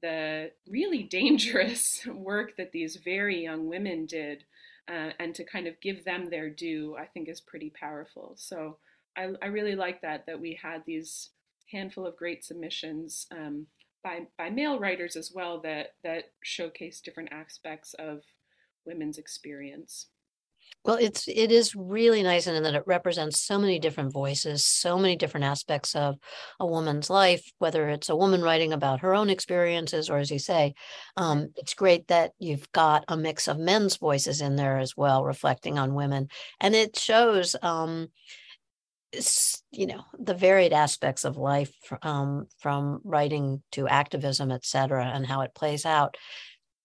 the 0.00 0.50
really 0.68 1.02
dangerous 1.02 2.06
work 2.06 2.56
that 2.56 2.72
these 2.72 2.96
very 2.96 3.42
young 3.42 3.68
women 3.68 4.06
did 4.06 4.44
uh, 4.88 5.10
and 5.20 5.34
to 5.34 5.44
kind 5.44 5.66
of 5.66 5.80
give 5.80 6.04
them 6.04 6.30
their 6.30 6.48
due 6.48 6.96
i 6.98 7.04
think 7.04 7.28
is 7.28 7.42
pretty 7.42 7.70
powerful 7.78 8.32
so 8.36 8.78
i, 9.18 9.28
I 9.42 9.46
really 9.46 9.74
like 9.74 10.00
that 10.00 10.24
that 10.26 10.40
we 10.40 10.58
had 10.60 10.82
these 10.86 11.28
handful 11.72 12.06
of 12.06 12.16
great 12.16 12.44
submissions 12.44 13.26
um, 13.30 13.66
by 14.04 14.20
by 14.38 14.50
male 14.50 14.78
writers 14.78 15.16
as 15.16 15.32
well 15.34 15.60
that 15.62 15.94
that 16.04 16.24
showcase 16.42 17.00
different 17.00 17.32
aspects 17.32 17.94
of 17.94 18.20
women's 18.84 19.18
experience. 19.18 20.06
Well, 20.84 20.96
it's 21.00 21.28
it 21.28 21.52
is 21.52 21.76
really 21.76 22.24
nice 22.24 22.48
in 22.48 22.60
that 22.60 22.74
it 22.74 22.82
represents 22.86 23.40
so 23.40 23.56
many 23.56 23.78
different 23.78 24.12
voices, 24.12 24.64
so 24.64 24.98
many 24.98 25.14
different 25.14 25.44
aspects 25.44 25.94
of 25.94 26.16
a 26.58 26.66
woman's 26.66 27.08
life, 27.08 27.52
whether 27.58 27.88
it's 27.88 28.08
a 28.08 28.16
woman 28.16 28.42
writing 28.42 28.72
about 28.72 29.00
her 29.00 29.14
own 29.14 29.30
experiences, 29.30 30.10
or 30.10 30.18
as 30.18 30.30
you 30.30 30.40
say, 30.40 30.74
um, 31.16 31.52
it's 31.56 31.74
great 31.74 32.08
that 32.08 32.32
you've 32.40 32.70
got 32.72 33.04
a 33.06 33.16
mix 33.16 33.46
of 33.46 33.58
men's 33.58 33.96
voices 33.96 34.40
in 34.40 34.56
there 34.56 34.78
as 34.78 34.96
well, 34.96 35.24
reflecting 35.24 35.78
on 35.78 35.94
women, 35.94 36.28
and 36.60 36.74
it 36.74 36.98
shows 36.98 37.54
um, 37.62 38.08
you 39.70 39.86
know 39.86 40.04
the 40.18 40.34
varied 40.34 40.72
aspects 40.72 41.24
of 41.24 41.36
life 41.36 41.72
um, 42.02 42.46
from 42.58 43.00
writing 43.04 43.62
to 43.72 43.86
activism 43.86 44.50
et 44.50 44.64
cetera 44.64 45.04
and 45.06 45.26
how 45.26 45.42
it 45.42 45.54
plays 45.54 45.84
out 45.84 46.16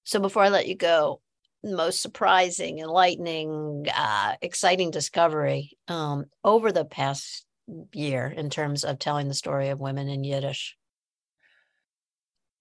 so 0.03 0.19
before 0.19 0.43
i 0.43 0.49
let 0.49 0.67
you 0.67 0.75
go 0.75 1.21
most 1.63 2.01
surprising 2.01 2.79
enlightening 2.79 3.85
uh, 3.93 4.33
exciting 4.41 4.91
discovery 4.91 5.77
um, 5.87 6.25
over 6.43 6.71
the 6.71 6.85
past 6.85 7.45
year 7.93 8.27
in 8.35 8.49
terms 8.49 8.83
of 8.83 8.99
telling 8.99 9.27
the 9.27 9.33
story 9.33 9.69
of 9.69 9.79
women 9.79 10.07
in 10.07 10.23
yiddish 10.23 10.75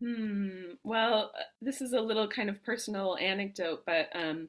Hmm. 0.03 0.73
Well, 0.85 1.33
uh, 1.35 1.43
this 1.63 1.81
is 1.81 1.95
a 1.95 2.01
little 2.01 2.29
kind 2.29 2.51
of 2.51 2.63
personal 2.63 3.17
anecdote, 3.17 3.83
but 3.87 4.11
um, 4.15 4.49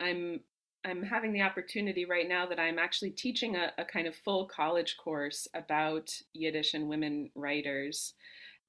I'm 0.00 0.40
I'm 0.84 1.02
having 1.02 1.32
the 1.32 1.42
opportunity 1.42 2.04
right 2.04 2.28
now 2.28 2.46
that 2.46 2.58
I'm 2.58 2.78
actually 2.78 3.10
teaching 3.10 3.56
a, 3.56 3.72
a, 3.78 3.84
kind 3.84 4.06
of 4.06 4.14
full 4.14 4.46
college 4.46 4.96
course 4.96 5.48
about 5.54 6.10
Yiddish 6.32 6.74
and 6.74 6.88
women 6.88 7.30
writers. 7.34 8.14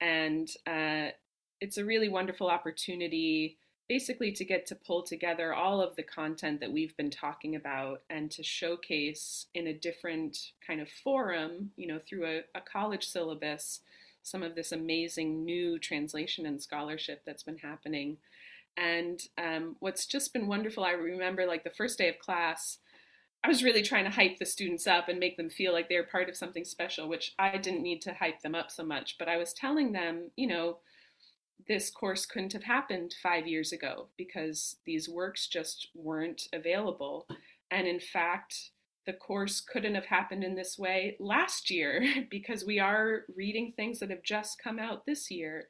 And 0.00 0.48
uh, 0.66 1.10
it's 1.60 1.78
a 1.78 1.84
really 1.84 2.08
wonderful 2.08 2.48
opportunity 2.48 3.58
basically 3.88 4.30
to 4.30 4.44
get 4.44 4.66
to 4.66 4.76
pull 4.76 5.02
together 5.02 5.52
all 5.52 5.80
of 5.80 5.96
the 5.96 6.02
content 6.04 6.60
that 6.60 6.70
we've 6.70 6.96
been 6.96 7.10
talking 7.10 7.56
about 7.56 8.02
and 8.08 8.30
to 8.30 8.40
showcase 8.40 9.46
in 9.52 9.66
a 9.66 9.72
different 9.72 10.52
kind 10.64 10.80
of 10.80 10.88
forum, 10.88 11.72
you 11.76 11.88
know, 11.88 11.98
through 12.08 12.24
a, 12.24 12.40
a 12.54 12.60
college 12.60 13.08
syllabus, 13.08 13.80
some 14.22 14.44
of 14.44 14.54
this 14.54 14.70
amazing 14.70 15.44
new 15.44 15.76
translation 15.76 16.46
and 16.46 16.62
scholarship 16.62 17.22
that's 17.26 17.42
been 17.42 17.58
happening. 17.58 18.16
And 18.80 19.20
um, 19.36 19.76
what's 19.80 20.06
just 20.06 20.32
been 20.32 20.46
wonderful, 20.46 20.84
I 20.84 20.92
remember 20.92 21.44
like 21.44 21.64
the 21.64 21.70
first 21.70 21.98
day 21.98 22.08
of 22.08 22.18
class, 22.18 22.78
I 23.44 23.48
was 23.48 23.62
really 23.62 23.82
trying 23.82 24.04
to 24.04 24.10
hype 24.10 24.38
the 24.38 24.46
students 24.46 24.86
up 24.86 25.08
and 25.08 25.18
make 25.18 25.36
them 25.36 25.50
feel 25.50 25.72
like 25.72 25.88
they're 25.88 26.04
part 26.04 26.28
of 26.28 26.36
something 26.36 26.64
special, 26.64 27.08
which 27.08 27.34
I 27.38 27.58
didn't 27.58 27.82
need 27.82 28.00
to 28.02 28.14
hype 28.14 28.40
them 28.40 28.54
up 28.54 28.70
so 28.70 28.84
much. 28.84 29.16
But 29.18 29.28
I 29.28 29.36
was 29.36 29.52
telling 29.52 29.92
them, 29.92 30.30
you 30.36 30.46
know, 30.46 30.78
this 31.68 31.90
course 31.90 32.24
couldn't 32.24 32.54
have 32.54 32.64
happened 32.64 33.14
five 33.22 33.46
years 33.46 33.72
ago 33.72 34.08
because 34.16 34.76
these 34.86 35.08
works 35.08 35.46
just 35.46 35.88
weren't 35.94 36.48
available. 36.52 37.26
And 37.70 37.86
in 37.86 38.00
fact, 38.00 38.70
the 39.06 39.12
course 39.12 39.60
couldn't 39.60 39.94
have 39.94 40.06
happened 40.06 40.42
in 40.42 40.54
this 40.54 40.78
way 40.78 41.16
last 41.20 41.70
year 41.70 42.02
because 42.30 42.64
we 42.64 42.78
are 42.78 43.24
reading 43.36 43.72
things 43.76 43.98
that 44.00 44.10
have 44.10 44.22
just 44.22 44.62
come 44.62 44.78
out 44.78 45.04
this 45.04 45.30
year. 45.30 45.68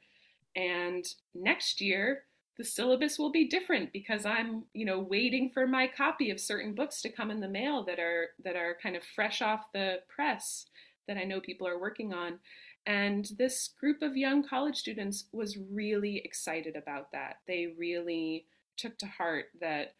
And 0.55 1.05
next 1.33 1.81
year, 1.81 2.23
the 2.61 2.67
syllabus 2.67 3.17
will 3.17 3.31
be 3.31 3.47
different 3.47 3.91
because 3.91 4.23
I'm, 4.23 4.65
you 4.71 4.85
know, 4.85 4.99
waiting 4.99 5.49
for 5.51 5.65
my 5.65 5.87
copy 5.87 6.29
of 6.29 6.39
certain 6.39 6.75
books 6.75 7.01
to 7.01 7.09
come 7.09 7.31
in 7.31 7.39
the 7.39 7.49
mail 7.49 7.83
that 7.85 7.97
are 7.97 8.27
that 8.43 8.55
are 8.55 8.77
kind 8.83 8.95
of 8.95 9.03
fresh 9.03 9.41
off 9.41 9.61
the 9.73 9.95
press 10.07 10.67
that 11.07 11.17
I 11.17 11.23
know 11.23 11.41
people 11.41 11.67
are 11.67 11.79
working 11.79 12.13
on. 12.13 12.37
And 12.85 13.27
this 13.35 13.71
group 13.79 14.03
of 14.03 14.15
young 14.15 14.47
college 14.47 14.77
students 14.77 15.25
was 15.31 15.57
really 15.71 16.21
excited 16.23 16.75
about 16.75 17.11
that. 17.13 17.37
They 17.47 17.73
really 17.79 18.45
took 18.77 18.95
to 18.99 19.07
heart 19.07 19.45
that 19.59 19.95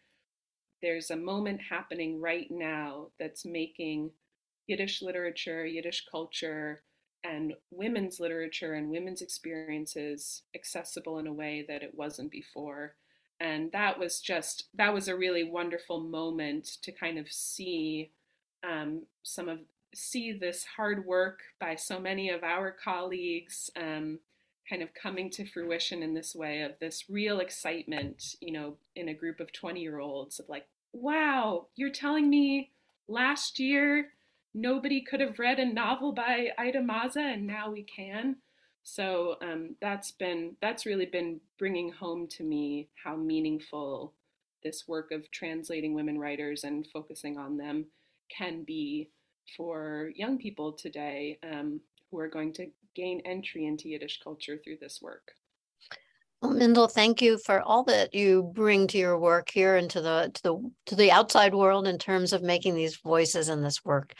there's 0.82 1.10
a 1.10 1.16
moment 1.16 1.62
happening 1.68 2.20
right 2.20 2.46
now 2.48 3.08
that's 3.18 3.44
making 3.44 4.12
Yiddish 4.68 5.02
literature, 5.02 5.66
Yiddish 5.66 6.06
culture, 6.08 6.84
and 7.24 7.54
women's 7.70 8.18
literature 8.20 8.74
and 8.74 8.90
women's 8.90 9.22
experiences 9.22 10.42
accessible 10.54 11.18
in 11.18 11.26
a 11.26 11.32
way 11.32 11.64
that 11.68 11.82
it 11.82 11.94
wasn't 11.94 12.30
before. 12.30 12.94
And 13.40 13.70
that 13.72 13.98
was 13.98 14.20
just, 14.20 14.64
that 14.74 14.94
was 14.94 15.08
a 15.08 15.16
really 15.16 15.44
wonderful 15.44 16.00
moment 16.00 16.66
to 16.82 16.92
kind 16.92 17.18
of 17.18 17.30
see 17.30 18.10
um, 18.68 19.02
some 19.22 19.48
of, 19.48 19.58
see 19.94 20.32
this 20.32 20.64
hard 20.76 21.04
work 21.04 21.40
by 21.60 21.74
so 21.74 22.00
many 22.00 22.30
of 22.30 22.42
our 22.42 22.70
colleagues 22.70 23.70
um, 23.76 24.18
kind 24.68 24.82
of 24.82 24.94
coming 24.94 25.28
to 25.30 25.44
fruition 25.44 26.02
in 26.02 26.14
this 26.14 26.34
way 26.34 26.62
of 26.62 26.72
this 26.80 27.04
real 27.10 27.40
excitement, 27.40 28.36
you 28.40 28.52
know, 28.52 28.76
in 28.94 29.08
a 29.08 29.14
group 29.14 29.40
of 29.40 29.52
20 29.52 29.80
year 29.80 29.98
olds 29.98 30.38
of 30.38 30.48
like, 30.48 30.66
wow, 30.92 31.66
you're 31.74 31.90
telling 31.90 32.30
me 32.30 32.70
last 33.08 33.58
year 33.58 34.08
nobody 34.54 35.00
could 35.02 35.20
have 35.20 35.38
read 35.38 35.58
a 35.58 35.64
novel 35.64 36.12
by 36.12 36.48
Ida 36.58 36.82
Maza, 36.82 37.20
and 37.20 37.46
now 37.46 37.70
we 37.70 37.82
can. 37.82 38.36
So 38.82 39.36
um, 39.40 39.76
that's 39.80 40.10
been 40.10 40.56
that's 40.60 40.86
really 40.86 41.06
been 41.06 41.40
bringing 41.58 41.92
home 41.92 42.26
to 42.28 42.42
me 42.42 42.88
how 43.02 43.16
meaningful 43.16 44.12
this 44.64 44.86
work 44.88 45.10
of 45.12 45.30
translating 45.30 45.94
women 45.94 46.18
writers 46.18 46.64
and 46.64 46.86
focusing 46.92 47.38
on 47.38 47.56
them 47.56 47.86
can 48.28 48.64
be 48.64 49.10
for 49.56 50.10
young 50.14 50.38
people 50.38 50.72
today 50.72 51.38
um, 51.42 51.80
who 52.10 52.18
are 52.18 52.28
going 52.28 52.52
to 52.54 52.66
gain 52.94 53.20
entry 53.24 53.66
into 53.66 53.88
Yiddish 53.88 54.20
culture 54.22 54.58
through 54.62 54.78
this 54.80 55.00
work. 55.02 55.32
Well, 56.42 56.54
Mindl, 56.54 56.90
thank 56.90 57.22
you 57.22 57.38
for 57.38 57.62
all 57.62 57.84
that 57.84 58.14
you 58.14 58.50
bring 58.52 58.88
to 58.88 58.98
your 58.98 59.16
work 59.16 59.48
here 59.52 59.76
and 59.76 59.88
to 59.90 60.00
the 60.00 60.32
to 60.34 60.42
the 60.42 60.70
to 60.86 60.96
the 60.96 61.12
outside 61.12 61.54
world 61.54 61.86
in 61.86 61.98
terms 61.98 62.32
of 62.32 62.42
making 62.42 62.74
these 62.74 62.96
voices 62.96 63.48
and 63.48 63.64
this 63.64 63.84
work 63.84 64.12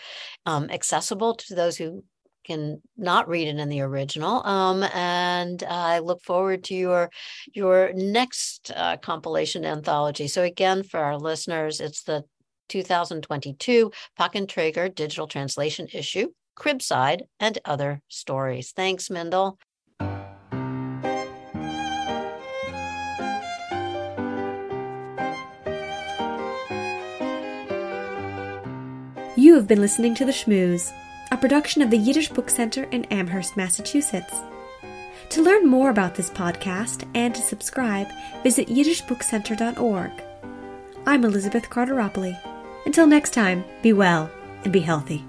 um, 0.47 0.71
accessible 0.71 1.35
to 1.35 1.57
those 1.57 1.77
who 1.77 2.05
can 2.45 2.81
not 2.97 3.29
read 3.29 3.49
it 3.49 3.59
in 3.59 3.69
the 3.69 3.81
original. 3.81 4.47
Um, 4.47 4.85
and 4.95 5.65
I 5.65 5.99
look 5.99 6.23
forward 6.23 6.63
to 6.65 6.75
your 6.77 7.11
your 7.55 7.93
next 7.93 8.71
uh, 8.75 8.99
compilation 8.99 9.65
anthology. 9.65 10.29
So 10.29 10.45
again, 10.45 10.85
for 10.85 11.01
our 11.01 11.19
listeners, 11.19 11.81
it's 11.81 12.05
the 12.05 12.23
2022 12.69 13.91
Pakn 14.17 14.47
Treger 14.47 14.95
digital 14.95 15.27
translation 15.27 15.89
issue, 15.93 16.29
Cribside, 16.57 17.23
and 17.41 17.59
other 17.65 18.01
stories. 18.07 18.71
Thanks, 18.71 19.09
Mindl. 19.09 19.57
You 29.53 29.59
have 29.59 29.69
been 29.69 29.83
listening 29.83 30.15
to 30.15 30.25
The 30.25 30.33
Shmooze, 30.33 30.95
a 31.31 31.37
production 31.37 31.83
of 31.83 31.91
the 31.91 31.99
Yiddish 31.99 32.31
Book 32.31 32.49
Center 32.49 32.85
in 32.85 33.05
Amherst, 33.11 33.55
Massachusetts. 33.55 34.35
To 35.29 35.43
learn 35.43 35.69
more 35.69 35.91
about 35.91 36.15
this 36.15 36.31
podcast 36.31 37.07
and 37.15 37.35
to 37.35 37.43
subscribe, 37.43 38.09
visit 38.43 38.69
yiddishbookcenter.org. 38.69 40.11
I'm 41.05 41.25
Elizabeth 41.27 41.69
Carteropoli. 41.69 42.41
Until 42.87 43.07
next 43.07 43.35
time, 43.35 43.63
be 43.83 43.93
well 43.93 44.31
and 44.65 44.73
be 44.73 44.81
healthy. 44.81 45.23